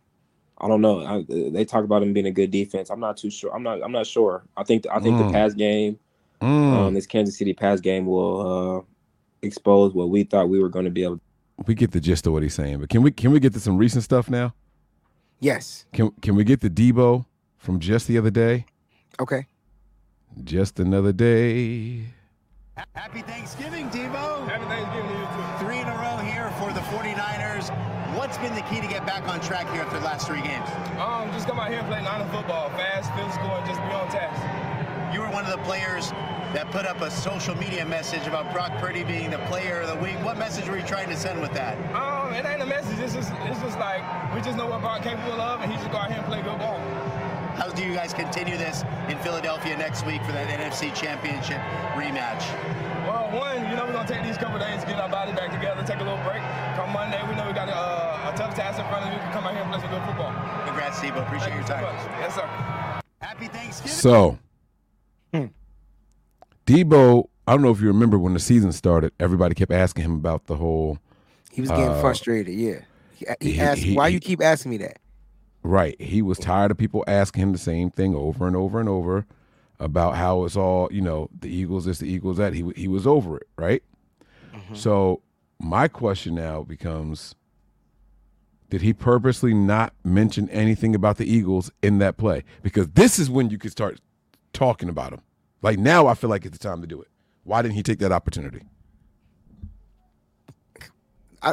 [0.60, 1.06] I don't know.
[1.06, 2.90] I, they talk about him being a good defense.
[2.90, 3.54] I'm not too sure.
[3.54, 3.84] I'm not.
[3.84, 4.44] I'm not sure.
[4.56, 4.86] I think.
[4.92, 5.28] I think Mm.
[5.28, 6.00] the pass game,
[6.42, 6.74] Mm.
[6.88, 8.82] um, this Kansas City pass game, will uh,
[9.42, 11.16] expose what we thought we were going to be able.
[11.18, 11.22] To.
[11.68, 13.60] we get the gist of what he's saying, but can we can we get to
[13.60, 14.54] some recent stuff now?
[15.42, 15.86] Yes.
[15.94, 17.26] Can can we get the Deebo
[17.58, 18.66] from just the other day?
[19.20, 19.48] Okay.
[20.44, 22.04] Just another day.
[22.94, 24.48] Happy Thanksgiving, Deebo.
[24.50, 25.15] Happy Thanksgiving
[26.92, 27.70] 49ers.
[28.16, 30.70] What's been the key to get back on track here after the last three games?
[31.00, 34.08] Um, just come out here and play nine football, fast, physical, and just be on
[34.10, 34.40] task.
[35.14, 36.12] You were one of the players
[36.54, 39.96] that put up a social media message about Brock Purdy being the player of the
[40.04, 40.16] week.
[40.24, 41.76] What message were you trying to send with that?
[41.96, 43.00] Um, it ain't a message.
[43.00, 45.92] It's just, it's just like we just know what Brock capable of, and he just
[45.92, 46.80] go out here and play good ball.
[47.56, 51.60] How do you guys continue this in Philadelphia next week for that NFC Championship
[51.96, 52.44] rematch?
[53.08, 55.82] Well, one, you know, we're gonna take these couple days, get our body back together,
[55.88, 56.42] take a little break.
[56.76, 59.16] Come Monday, we know we got a, uh, a tough task in front of us.
[59.16, 60.32] We can come out here and play some good football.
[60.66, 61.22] Congrats, Deebo.
[61.26, 62.20] Appreciate Thank your you so time.
[62.20, 63.02] Yes, sir.
[63.22, 63.92] Happy Thanksgiving.
[63.98, 64.38] So,
[65.34, 65.46] Hmm.
[66.66, 70.14] Deebo, I don't know if you remember when the season started, everybody kept asking him
[70.16, 70.98] about the whole
[71.52, 72.54] He was getting Uh, frustrated.
[72.54, 72.80] Yeah.
[73.16, 74.98] He, he he- asked, he- "Why he- you keep asking me that?"
[75.66, 76.00] Right.
[76.00, 79.26] He was tired of people asking him the same thing over and over and over
[79.80, 82.54] about how it's all, you know, the Eagles this, the Eagles that.
[82.54, 83.84] He he was over it, right?
[84.54, 84.76] Mm-hmm.
[84.76, 85.22] So,
[85.60, 87.36] my question now becomes
[88.70, 92.44] did he purposely not mention anything about the Eagles in that play?
[92.64, 94.00] Because this is when you could start
[94.54, 95.22] talking about them.
[95.62, 97.08] Like now, I feel like it's the time to do it.
[97.44, 98.64] Why didn't he take that opportunity?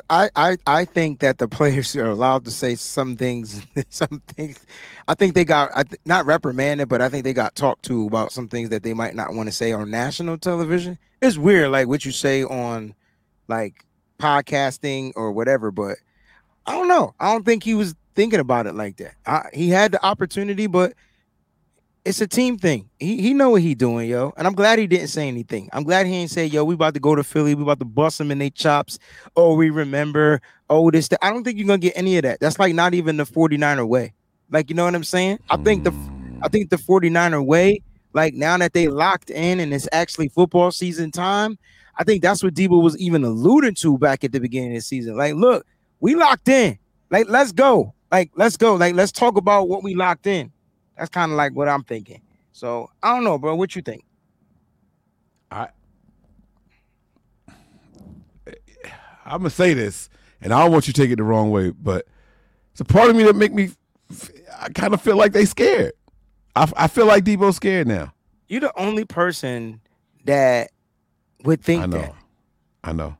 [0.08, 3.66] I, I, I, think that the players are allowed to say some things.
[3.90, 4.64] Some things.
[5.06, 8.06] I think they got I th- not reprimanded, but I think they got talked to
[8.06, 10.98] about some things that they might not want to say on national television.
[11.20, 12.94] It's weird, like what you say on
[13.48, 13.84] like
[14.18, 15.70] podcasting or whatever.
[15.70, 15.98] But
[16.66, 17.14] I don't know.
[17.20, 19.14] I don't think he was thinking about it like that.
[19.26, 20.94] I, he had the opportunity, but
[22.04, 22.88] it's a team thing.
[22.98, 24.32] He he know what he doing, yo.
[24.36, 25.68] And I'm glad he didn't say anything.
[25.72, 27.54] I'm glad he ain't say, yo, we about to go to Philly.
[27.54, 28.98] We about to bust them in they chops.
[29.36, 30.40] Oh, we remember.
[30.68, 31.08] Oh, this.
[31.08, 31.24] That.
[31.24, 32.40] I don't think you're gonna get any of that.
[32.40, 34.12] That's like not even the 49er way.
[34.50, 35.38] Like, you know what I'm saying?
[35.48, 35.92] I think the
[36.42, 37.80] I think the 49er way,
[38.12, 41.56] like now that they locked in and it's actually football season time,
[41.96, 44.80] I think that's what Deebo was even alluding to back at the beginning of the
[44.80, 45.16] season.
[45.16, 45.64] Like, look,
[46.00, 46.78] we locked in.
[47.10, 47.94] Like, let's go.
[48.10, 48.74] Like, let's go.
[48.74, 50.50] Like, let's talk about what we locked in.
[51.02, 52.20] That's kind of like what I'm thinking.
[52.52, 53.56] So I don't know, bro.
[53.56, 54.04] What you think?
[55.50, 55.66] I
[58.46, 58.52] eh,
[59.24, 60.08] I'm gonna say this,
[60.40, 62.06] and I don't want you to take it the wrong way, but
[62.70, 63.72] it's a part of me that make me.
[64.60, 65.94] I kind of feel like they scared.
[66.54, 68.12] I, I feel like Deebo's scared now.
[68.46, 69.80] You're the only person
[70.24, 70.70] that
[71.42, 71.98] would think I know.
[71.98, 72.14] that.
[72.84, 73.16] I know.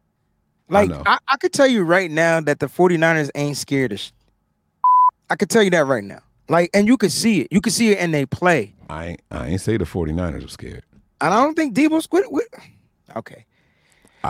[0.68, 1.03] Like, know.
[1.05, 4.12] I, I, could tell you right now that the 49ers ain't scared of sh-
[5.29, 6.21] I could tell you that right now.
[6.53, 7.49] Like, and you could see it.
[7.51, 8.75] You could see it and they play.
[8.91, 10.85] I ain't, I ain't say the 49ers were scared.
[11.21, 12.47] And I don't think Deebo's with, with
[13.17, 13.47] Okay.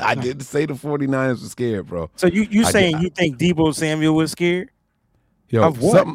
[0.00, 2.10] I didn't say the 49ers were scared, bro.
[2.16, 4.70] So you you saying did- you think Deebo Samuel was scared
[5.48, 6.06] Yo, Of what?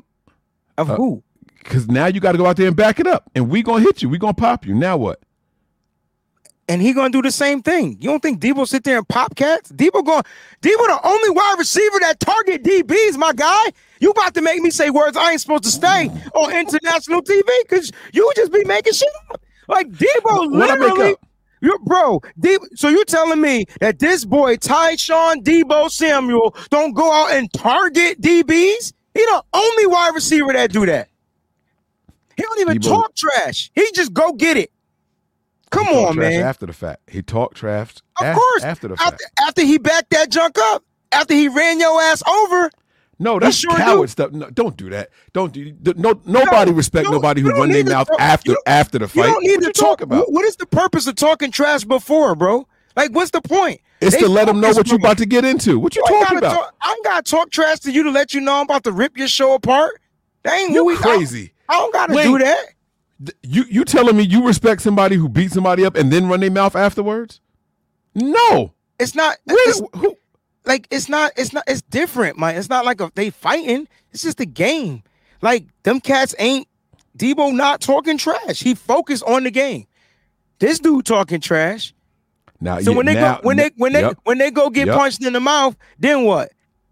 [0.77, 1.23] of Uh, who?
[1.59, 3.81] because now you got to go out there and back it up, and we gonna
[3.83, 4.09] hit you.
[4.09, 4.73] We gonna pop you.
[4.75, 5.21] Now what?
[6.69, 7.97] And he gonna do the same thing.
[7.99, 9.71] You don't think Deebo sit there and pop cats?
[9.71, 10.21] Deebo going
[10.61, 13.71] Deebo the only wide receiver that target DBs, my guy.
[13.99, 17.49] You about to make me say words I ain't supposed to say on international TV
[17.63, 19.41] because you just be making shit up.
[19.67, 21.15] Like Deebo What I make literally?
[21.61, 27.11] You bro, D, so you telling me that this boy Tyshun Deebo Samuel don't go
[27.11, 28.93] out and target DBs?
[29.15, 31.09] He the only wide receiver that do that.
[32.37, 33.71] He don't even Deebo- talk trash.
[33.73, 34.71] He just go get it.
[35.71, 36.41] Come He on, man.
[36.41, 37.95] After the fact, he talked trash.
[38.19, 38.63] Of af- course.
[38.63, 39.13] After the fact.
[39.13, 42.71] After, after he backed that junk up, after he ran your ass over,
[43.19, 44.11] No, that's sure coward do.
[44.11, 44.31] stuff.
[44.31, 45.09] No, don't do that.
[45.33, 45.75] Don't do.
[45.95, 49.27] No, nobody respect nobody who run their mouth talk- after after the fight.
[49.27, 50.31] you don't need what to talk about?
[50.31, 52.67] What is the purpose of talking trash before, bro?
[52.95, 53.81] Like, what's the point?
[54.01, 55.77] It's They to let them know what you're about to get into.
[55.77, 56.55] What you talking about?
[56.55, 58.91] Talk, I ain't gotta talk trash to you to let you know I'm about to
[58.91, 59.99] rip your show apart.
[60.43, 61.51] That ain't You crazy.
[61.67, 62.65] I, I don't gotta do that.
[63.43, 66.51] You you telling me you respect somebody who beat somebody up and then run their
[66.51, 67.41] mouth afterwards?
[68.15, 68.73] No.
[68.99, 69.37] It's not.
[69.47, 70.17] It's, who-
[70.65, 71.31] like it's not.
[71.37, 71.63] It's not.
[71.67, 72.55] It's different, man.
[72.55, 73.87] It's not like a, they fighting.
[74.11, 75.03] It's just a game.
[75.41, 76.67] Like them cats ain't
[77.17, 78.59] Deebo not talking trash.
[78.61, 79.85] He focused on the game.
[80.59, 81.93] This dude talking trash.
[82.61, 84.17] now, So yeah, when they now- go when they when they Yep.
[84.23, 84.97] when they go get Yep.
[84.97, 86.51] punched in the mouth, then what?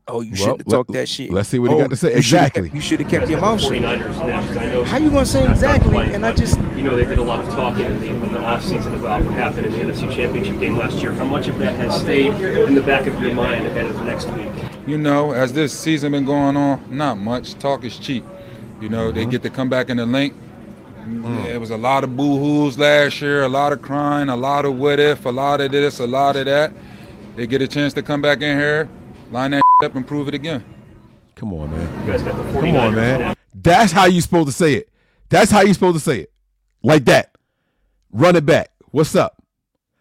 [0.10, 1.34] Oh, you Well, shouldn't have talked that shit.
[1.34, 2.14] let's see what he Oh, got to say.
[2.14, 2.64] Oh, you shoulda Exactly.
[2.64, 3.72] kept- You should have kept your mouth shut.
[3.72, 6.14] 49ers now, 'cause I know How you gonna say exactly?
[6.14, 8.40] And I just you know they did a lot of talking in the, in the
[8.40, 11.12] offseason about what happened in the NFC Championship game last year.
[11.12, 14.30] How much of that has stayed in the back of your mind ahead of next
[14.32, 14.48] week?
[14.86, 17.56] You know, as this season been going on, not much.
[17.60, 18.24] Talk is cheap.
[18.80, 19.32] You know, they mm-hmm.
[19.32, 20.34] get to come back in the link.
[21.06, 21.46] Mm.
[21.48, 24.78] It was a lot of boo-hoos last year, a lot of crying, a lot of
[24.78, 26.72] what if, a lot of this, a lot of that.
[27.36, 28.88] They get a chance to come back in here,
[29.32, 30.66] line that up and prove it again.
[31.36, 32.00] Come on, man.
[32.08, 33.36] You guys got the 49ers Come on, man.
[33.54, 34.90] That's how you supposed to say it.
[35.30, 36.32] That's how you supposed to say it.
[36.82, 37.38] Like that.
[38.12, 38.72] Run it back.
[38.90, 39.44] What's up?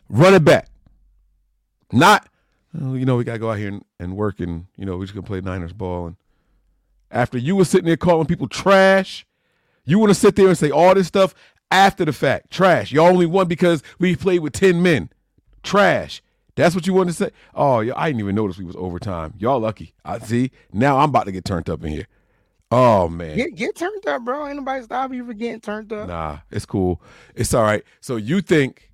[0.08, 0.70] Run it back.
[1.92, 2.26] Not,
[2.80, 5.04] oh, you know, we gotta go out here and, and work and you know, we
[5.04, 6.06] just gonna play Niners ball.
[6.06, 6.16] And
[7.10, 9.26] after you were sitting there calling people trash,
[9.84, 11.34] you wanna sit there and say all this stuff
[11.70, 12.50] after the fact.
[12.50, 12.92] Trash.
[12.92, 15.10] Y'all only won because we played with 10 men.
[15.62, 16.22] Trash.
[16.56, 17.30] That's what you wanted to say?
[17.54, 19.34] Oh, yeah, I didn't even notice we was overtime.
[19.38, 19.94] Y'all lucky.
[20.04, 20.50] I see.
[20.72, 22.06] Now I'm about to get turned up in here.
[22.72, 23.36] Oh man.
[23.36, 24.46] get get turned up, bro.
[24.48, 26.08] Ain't nobody stop you from getting turned up.
[26.08, 27.00] Nah, it's cool.
[27.36, 27.84] It's all right.
[28.00, 28.90] So you think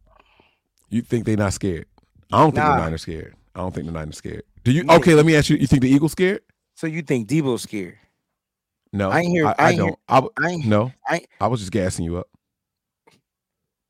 [0.91, 1.87] you think they not scared?
[2.31, 2.77] I don't think Nah.
[2.77, 3.35] the Niners are scared.
[3.55, 4.43] I don't think the Niners are scared.
[4.65, 4.85] Do you?
[4.91, 5.57] Okay, let me ask you.
[5.57, 6.43] You think the Eagles scared?
[6.75, 7.97] So you think Deebo's scared?
[8.93, 9.89] No, I ain't hear- I, I ain't don't.
[9.89, 10.93] hear- I, I ain't- no.
[11.09, 12.29] I ain't- I was just gassing you up.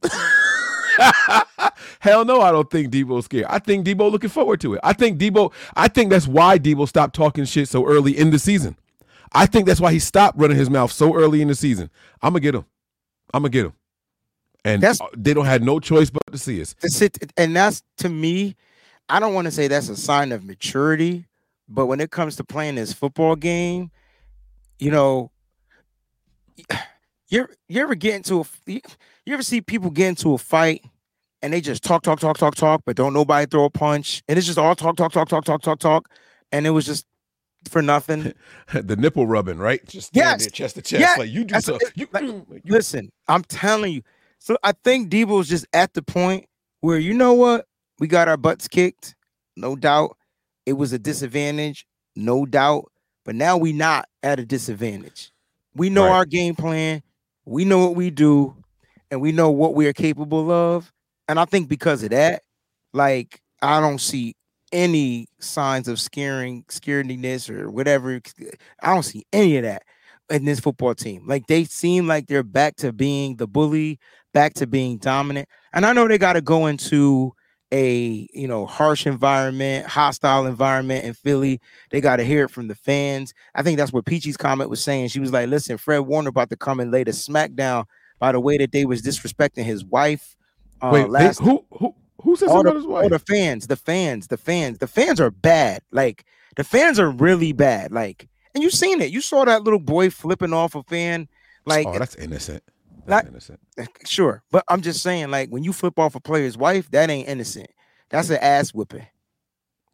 [2.03, 3.47] Hell no, I don't think Deebo's scared.
[3.49, 4.81] I think Deebo looking forward to it.
[4.83, 5.53] I think Deebo.
[5.77, 8.77] I think that's why Debo stopped talking shit so early in the season.
[9.33, 11.91] I think that's why he stopped running his mouth so early in the season.
[12.21, 12.65] I'm gonna get him.
[13.33, 13.73] I'm gonna get him.
[14.65, 16.75] And That's- uh, they don't have no choice but to see us.
[17.37, 18.57] and that's to me
[19.09, 21.27] i don't want to say that's a sign of maturity
[21.69, 23.91] but when it comes to playing this football game
[24.79, 25.31] you know
[27.29, 28.81] you you ever get into a you
[29.35, 30.83] ever see people get into a fight
[31.43, 34.39] and they just talk talk talk talk talk but don't nobody throw a punch and
[34.39, 36.09] it's just all talk talk talk talk talk talk talk
[36.53, 37.07] and it was just
[37.71, 38.33] for nothing
[38.75, 39.87] the nipple rubbing, right?
[39.87, 40.41] Just Yes.
[40.41, 41.79] there chest to chest, like you do so.
[41.95, 44.03] You, like, you- Listen, I'm telling you.
[44.41, 46.47] So I think Deebo's just at the point
[46.81, 47.67] where you know what?
[48.01, 49.15] We got our butts kicked,
[49.57, 50.17] no doubt.
[50.67, 52.91] It was a disadvantage, no doubt.
[53.25, 55.31] But now we not at a disadvantage.
[55.77, 56.11] We know Right.
[56.17, 57.05] our game plan.
[57.45, 58.57] We know what we do,
[59.13, 60.93] and we know what we are capable of.
[61.33, 62.43] And I think because of that,
[62.93, 64.35] like I don't see
[64.71, 68.21] any signs of scaring, scarediness or whatever.
[68.83, 69.85] I don't see any of that
[70.29, 71.27] in this football team.
[71.27, 73.99] Like they seem like they're back to being the bully,
[74.35, 75.49] back to being dominant.
[75.73, 77.33] And I know they got to go into
[77.73, 81.63] a you know harsh environment, hostile environment in Philly.
[81.93, 83.33] They got to hear it from the fans.
[83.55, 85.09] I think that's what Peachy's comment was saying.
[85.09, 87.87] She was like, "Listen, Fred Warner about to come and lay the smackdown
[88.19, 90.37] by the way that they was disrespecting his wife."
[90.83, 93.67] Uh, wait, they, last who who who says all the, about his all the fans,
[93.67, 95.83] the fans, the fans, the fans are bad.
[95.93, 96.25] Like
[96.57, 97.93] the fans are really bad.
[97.93, 99.11] Like, and you seen it.
[99.11, 101.29] You saw that little boy flipping off a fan.
[101.65, 102.63] Like, oh, that's innocent.
[103.07, 103.61] That's like innocent.
[104.05, 107.29] sure, but I'm just saying, like, when you flip off a player's wife, that ain't
[107.29, 107.71] innocent.
[108.11, 109.07] That's an ass whipping.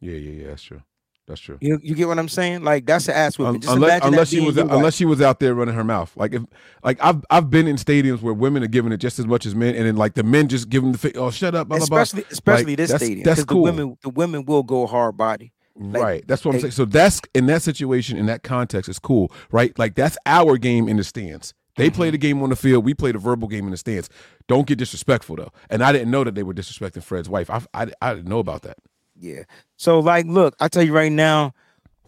[0.01, 0.47] Yeah, yeah, yeah.
[0.49, 0.81] That's true.
[1.29, 1.57] That's true.
[1.61, 2.63] You you get what I'm saying?
[2.63, 3.61] Like, that's an ass whipping.
[3.61, 4.67] Just unless unless she was wife.
[4.71, 6.11] unless she was out there running her mouth.
[6.17, 6.41] Like if
[6.83, 9.53] like I've I've been in stadiums where women are giving it just as much as
[9.55, 11.85] men, and then like the men just give them the oh shut up, blah, blah,
[11.87, 11.99] blah.
[12.01, 13.61] especially especially Like, this that's- stadium that's because the cool.
[13.61, 15.53] women the women will go hard body.
[15.81, 16.27] Like, right.
[16.27, 16.71] That's what I'm saying.
[16.71, 19.77] So that's in that situation, in that context, is cool, right?
[19.79, 21.53] Like that's our game in the stands.
[21.77, 21.95] They Mm-hmm.
[21.95, 22.83] play the game on the field.
[22.83, 24.09] We play the verbal game in the stands.
[24.47, 25.51] Don't get disrespectful though.
[25.69, 27.49] And I didn't know that they were disrespecting Fred's wife.
[27.51, 28.77] I I, I didn't know about that.
[29.19, 29.43] Yeah.
[29.77, 31.53] So like, look, I tell you right now,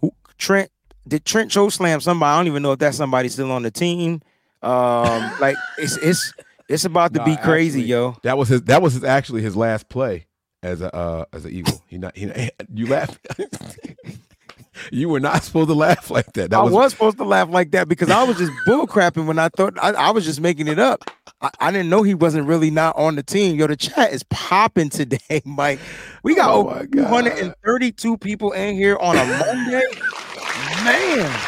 [0.02, 0.72] who Trent
[1.08, 2.30] did Trent choke slam somebody?
[2.32, 4.22] I don't even know if that somebody still on the team.
[4.62, 6.34] Um, like it's it's
[6.70, 8.18] It's about to Nah, be crazy, actually, yo.
[8.24, 8.62] That was his.
[8.64, 10.28] That was his, actually his last play
[10.64, 11.84] as a uh, as an Eagle.
[11.88, 12.16] He not.
[12.16, 12.32] He,
[12.74, 13.20] you laugh.
[14.92, 16.52] you were not supposed to laugh like that.
[16.52, 19.26] That I was, was, supposed to laugh like that because I was just bull crapping
[19.26, 21.04] when I thought I, I was just making it up.
[21.42, 23.58] I, I didn't know he wasn't really not on the team.
[23.58, 25.80] Yo, the chat is popping today, Mike.
[26.24, 27.22] We got Oh over my God.
[27.24, 29.84] 232 people in here on a Monday.
[30.84, 31.40] Man.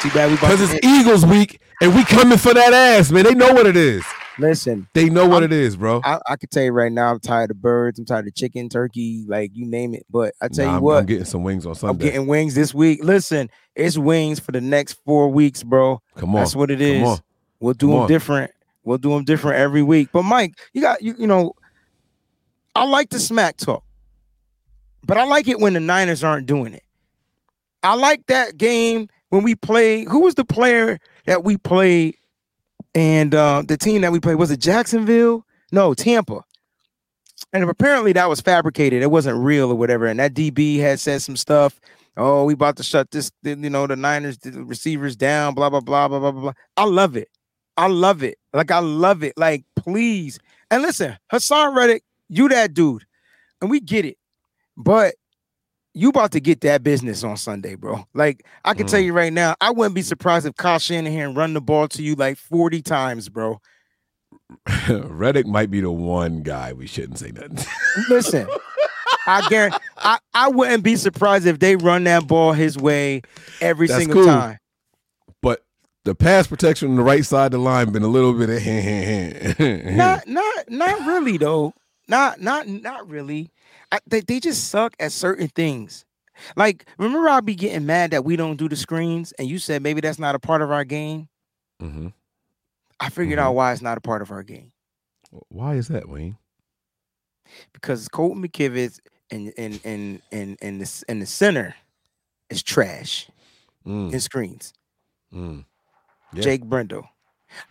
[0.00, 3.24] Too bad we because it's Eagles week and we coming for that ass, man.
[3.24, 4.04] They know what it is.
[4.38, 4.88] Listen.
[4.94, 6.00] They know what it is, bro.
[6.04, 7.98] I, I could tell you right now, I'm tired of birds.
[7.98, 10.06] I'm tired of chicken, turkey, like you name it.
[10.10, 11.90] But I tell Nah, you I'm, what, I'm getting some wings on Sunday.
[11.90, 13.02] I'm getting wings this week.
[13.02, 16.00] Listen, it's wings for the next four weeks, bro.
[16.16, 17.20] Come on, That's what it is.
[17.60, 18.08] We'll do Come them on.
[18.08, 18.50] different.
[18.84, 20.08] We'll do them different every week.
[20.12, 21.52] But Mike, you got you, you know,
[22.74, 23.84] I like the smack talk,
[25.06, 26.82] but I like it when the Niners aren't doing it.
[27.82, 30.04] I like that game when we play.
[30.04, 32.16] Who was the player that we played?
[32.94, 35.46] And uh, the team that we played was it Jacksonville?
[35.72, 36.42] No, Tampa.
[37.52, 39.02] And apparently that was fabricated.
[39.02, 40.06] It wasn't real or whatever.
[40.06, 41.80] And that DB had said some stuff.
[42.16, 45.80] Oh, we about to shut this, you know, the Niners the receivers down, blah, blah,
[45.80, 46.52] blah, blah, blah, blah.
[46.76, 47.28] I love it.
[47.76, 48.38] I love it.
[48.52, 49.34] Like, I love it.
[49.36, 50.38] Like, please.
[50.70, 53.04] And listen, Hassan Reddick, you that dude.
[53.60, 54.18] And we get it.
[54.76, 55.14] But
[55.94, 58.06] you about to get that business on Sunday, bro.
[58.14, 59.06] Like, I can tell mm.
[59.06, 62.14] you right now, I wouldn't be surprised if Kyle Shanahan run the ball to you
[62.14, 63.60] like 40 times, bro.
[64.88, 67.58] Reddick might be the one guy we shouldn't say nothing.
[68.08, 68.48] Listen,
[69.26, 73.22] I guarantee I, I wouldn't be surprised if they run that ball his way
[73.60, 74.32] every That's single cool.
[74.32, 74.58] time.
[75.42, 75.64] but
[76.04, 79.56] the pass protection on the right side of the line been a little bit of
[79.96, 81.74] Not not not really though.
[82.08, 83.50] Not not not really.
[83.92, 86.04] I, they they just suck at certain things.
[86.56, 89.82] Like remember I'll be getting mad that we don't do the screens and you said
[89.82, 91.28] maybe that's not a part of our game.
[91.80, 92.08] hmm
[93.00, 93.42] I figured Mhm.
[93.42, 94.72] out why it's not a part of our game.
[95.48, 96.36] Why is that, Wayne?
[97.72, 101.74] Because Colton McKivitz and and and and and the and the center
[102.48, 103.28] is trash
[103.86, 104.74] Mm, in screens.
[105.32, 105.64] mm.
[106.34, 106.42] Yeah.
[106.42, 107.08] Jake Brendel.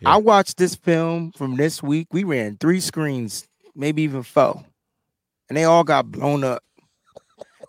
[0.02, 0.10] Yeah.
[0.14, 2.08] I watched this film from this week.
[2.12, 4.66] We ran three screens, maybe even four,
[5.50, 6.64] and they all got blown up.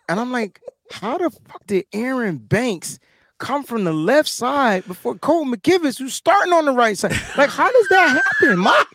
[0.08, 0.60] And I'm like,
[0.92, 2.98] how the fuck did Aaron Banks
[3.38, 7.12] come from the left side before Cole McKivitz, who's starting on the right side?
[7.36, 8.86] Like, how does that happen, Mike?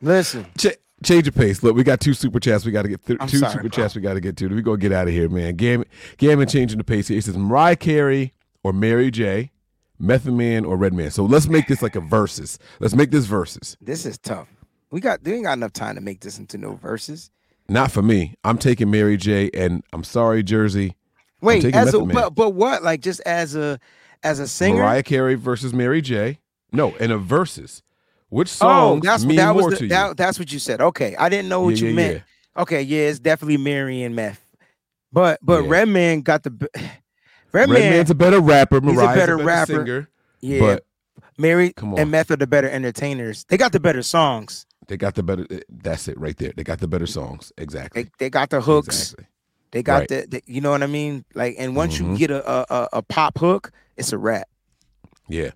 [0.00, 1.62] Listen, Ch- change of pace.
[1.62, 2.64] Look, we got two super chats.
[2.64, 3.00] We got to get.
[3.20, 3.70] I'm two sorry, super bro.
[3.70, 3.94] chats.
[3.96, 4.48] We got to get to.
[4.48, 5.56] We gonna get out of here, man.
[5.56, 5.86] Gammon,
[6.18, 7.16] Gammon changing the pace here.
[7.16, 8.32] He says Mariah Carey
[8.62, 9.50] or Mary J,
[9.98, 11.10] Method Man or Redman.
[11.10, 12.58] So let's make this like a versus.
[12.78, 13.76] Let's make this versus.
[13.80, 14.48] this is tough.
[14.90, 17.30] We got we ain't got enough time to make this into no verses.
[17.68, 18.34] Not for me.
[18.44, 19.50] I'm taking Mary J.
[19.52, 20.96] And I'm sorry, Jersey.
[21.42, 22.14] Wait, as a, Man.
[22.14, 22.82] but but what?
[22.82, 23.78] Like just as a
[24.22, 24.78] as a singer?
[24.82, 26.38] Mariah Carey versus Mary J.
[26.72, 27.82] No, in a versus.
[28.30, 28.54] Which Oh,
[29.00, 29.88] songs that's mean that was more the, to you?
[29.90, 30.80] that, that's what you said.
[30.80, 32.14] Okay, I didn't know what Yeah, you yeah, meant.
[32.56, 32.62] yeah.
[32.62, 34.44] Okay, yeah, it's definitely Mary and Meth,
[35.12, 35.62] but but.
[35.64, 36.50] Redman got the
[37.52, 37.80] Redman.
[37.80, 38.80] Redman's a better rapper.
[38.80, 39.72] he's a Mariah's better rapper.
[39.86, 40.08] singer.
[40.40, 40.86] yeah, But
[41.38, 43.44] Mary and Meth are the better entertainers.
[43.48, 44.66] They got the better songs.
[44.88, 45.46] They got the better.
[45.68, 46.52] That's it right there.
[46.56, 47.52] They got the better songs.
[47.58, 48.04] Exactly.
[48.04, 49.12] They they got the hooks.
[49.12, 49.26] Exactly.
[49.70, 50.08] They got Right.
[50.08, 51.24] the, the you know what I mean.
[51.34, 52.12] Like, and once Mhm.
[52.12, 54.48] you get a, a a pop hook, it's a rap.
[55.28, 55.50] Yeah.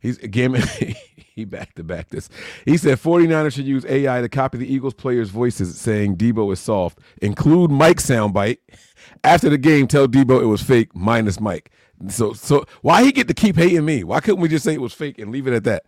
[0.00, 0.62] He's Gammon.
[1.34, 2.28] he back to back this.
[2.64, 6.60] He said 49ers should use AI to copy the Eagles players' voices saying Deebo is
[6.60, 7.00] soft.
[7.20, 8.58] Include Mike soundbite.
[9.24, 11.70] After the game, tell Deebo it was fake, minus Mike.
[12.08, 14.04] So so why he get to keep hating me?
[14.04, 15.84] Why couldn't we just say it was fake and leave it at that?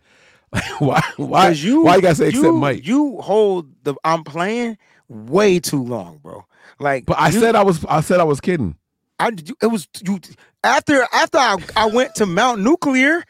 [0.79, 2.85] why why you why you gotta say except you, Mike?
[2.85, 4.77] You hold the I'm playing
[5.07, 6.45] way too long, bro.
[6.79, 8.75] Like, but I you- said I was I said I was kidding.
[9.19, 10.19] I you- it was you
[10.63, 13.23] after after I, I went to Mount Nuclear,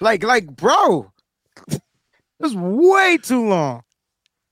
[0.00, 1.12] like like bro,
[1.68, 1.80] it
[2.38, 3.82] was way too long.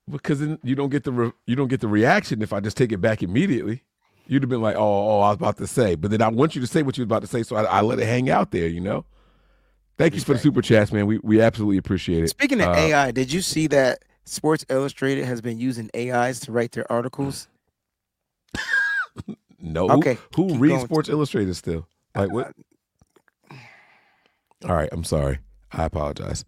[0.09, 2.77] Because then you don't get the re- you don't get the reaction if I just
[2.77, 3.83] take it back immediately.
[4.27, 6.53] You'd have been like, "Oh, oh, I was about to say," but then I want
[6.55, 8.29] you to say what you was about to say, so I, I let it hang
[8.29, 8.67] out there.
[8.67, 9.05] You know.
[9.99, 11.05] Thank you for the super chats, man.
[11.05, 12.29] We we absolutely appreciate it.
[12.29, 16.51] Speaking of Uh, AI, did you see that Sports Illustrated has been using AIs to
[16.51, 17.47] write their articles?
[19.59, 20.85] no, who- Okay, who, keep reads going.
[20.85, 21.85] Sports Illustrated still?
[22.15, 22.53] Like what?
[24.67, 25.39] All right, I'm sorry.
[25.71, 26.43] I apologize.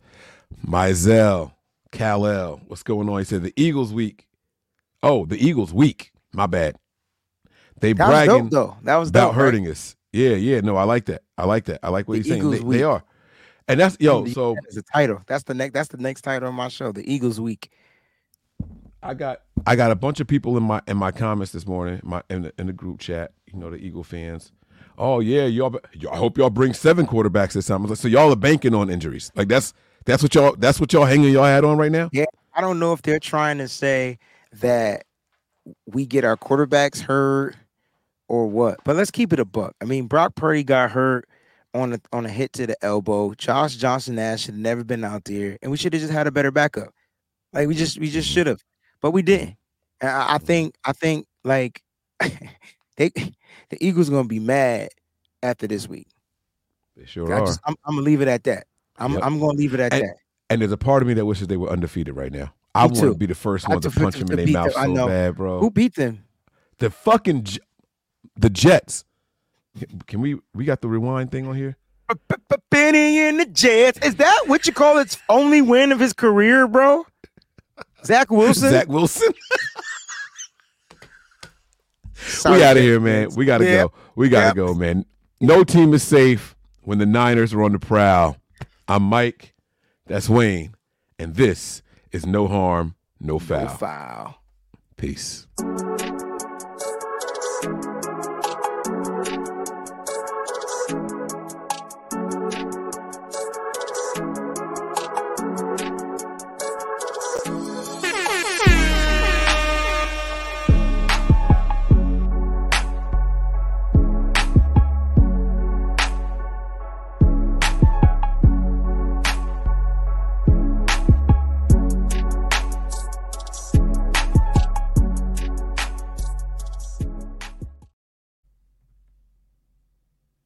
[0.66, 1.54] Mizell,
[1.91, 3.20] Kal-El, what's going on?
[3.20, 4.28] He said the Eagles week.
[5.04, 6.12] Oh, the Eagles week.
[6.34, 6.76] My bad.
[7.80, 8.78] They That was bragging dope though.
[8.84, 9.43] That was about dope, right?
[9.43, 9.95] hurting us.
[10.14, 10.62] Yeah, yeah.
[10.62, 11.24] No, I like that.
[11.38, 11.80] I like that.
[11.84, 12.49] I like what The he's saying.
[12.49, 13.04] They, they are,
[13.68, 14.26] and that's yo.
[14.26, 15.22] So It's a title.
[15.28, 15.74] That's the next.
[15.74, 17.72] That's the next title of my show, The Eagles Week.
[19.03, 21.99] I got I got a bunch of people in my in my comments this morning,
[22.03, 23.32] my in the, in the group chat.
[23.51, 24.51] You know, the Eagle fans.
[24.97, 25.80] Oh yeah, y'all.
[26.12, 27.84] I hope y'all bring seven quarterbacks this time.
[27.86, 29.32] Like, So y'all are banking on injuries.
[29.36, 29.74] Like that's
[30.05, 30.55] That's what y'all.
[30.57, 32.09] That's what y'all hanging y'all hat on right now.
[32.12, 34.20] Yeah, I don't know if they're trying to say
[34.53, 35.05] that
[35.86, 37.55] we get our quarterbacks hurt
[38.28, 38.80] or what.
[38.84, 39.76] But let's keep it a buck.
[39.82, 41.28] I mean, Brock Purdy got hurt
[41.74, 43.34] on a on a hit to the elbow.
[43.34, 46.28] Josh Johnson Nash should have never been out there, and we should have just had
[46.28, 46.93] a better backup.
[47.53, 48.63] Like we just we just should have,
[49.01, 49.55] but we didn't.
[49.99, 50.45] And I, I mm-hmm.
[50.45, 51.82] think I think like
[52.97, 54.89] they the Eagles gonna be mad
[55.43, 56.07] after this week.
[56.95, 57.45] They sure are.
[57.45, 58.67] just, I'm, I'm gonna leave it at that.
[58.97, 59.24] I'm Yep.
[59.24, 60.15] I'm gonna leave it at And- that.
[60.49, 62.53] And there's a part of me that wishes they were undefeated right now.
[62.76, 64.84] I want to be the first one to to- punch them in their mouth them,
[64.84, 65.07] I so know.
[65.07, 65.59] bad, bro.
[65.59, 66.26] Who beat them?
[66.80, 67.47] The fucking
[68.36, 69.05] the Jets.
[70.07, 71.78] Can we we got the rewind thing on here?
[72.69, 74.05] Benny and the Jets.
[74.05, 77.05] Is that what you call its only win of his career, bro?
[78.05, 78.69] Zach Wilson.
[78.72, 79.30] Zach Wilson.
[82.45, 83.30] We out of here, man.
[83.36, 83.91] We gotta go.
[84.15, 84.55] We gotta Yep.
[84.55, 85.05] go, man.
[85.39, 88.38] No team is safe when the Niners are on the prowl.
[88.88, 89.53] I'm Mike.
[90.05, 90.76] That's Wayne,
[91.17, 93.63] and this is no harm, no foul.
[93.65, 94.36] No foul.
[94.97, 95.47] Peace.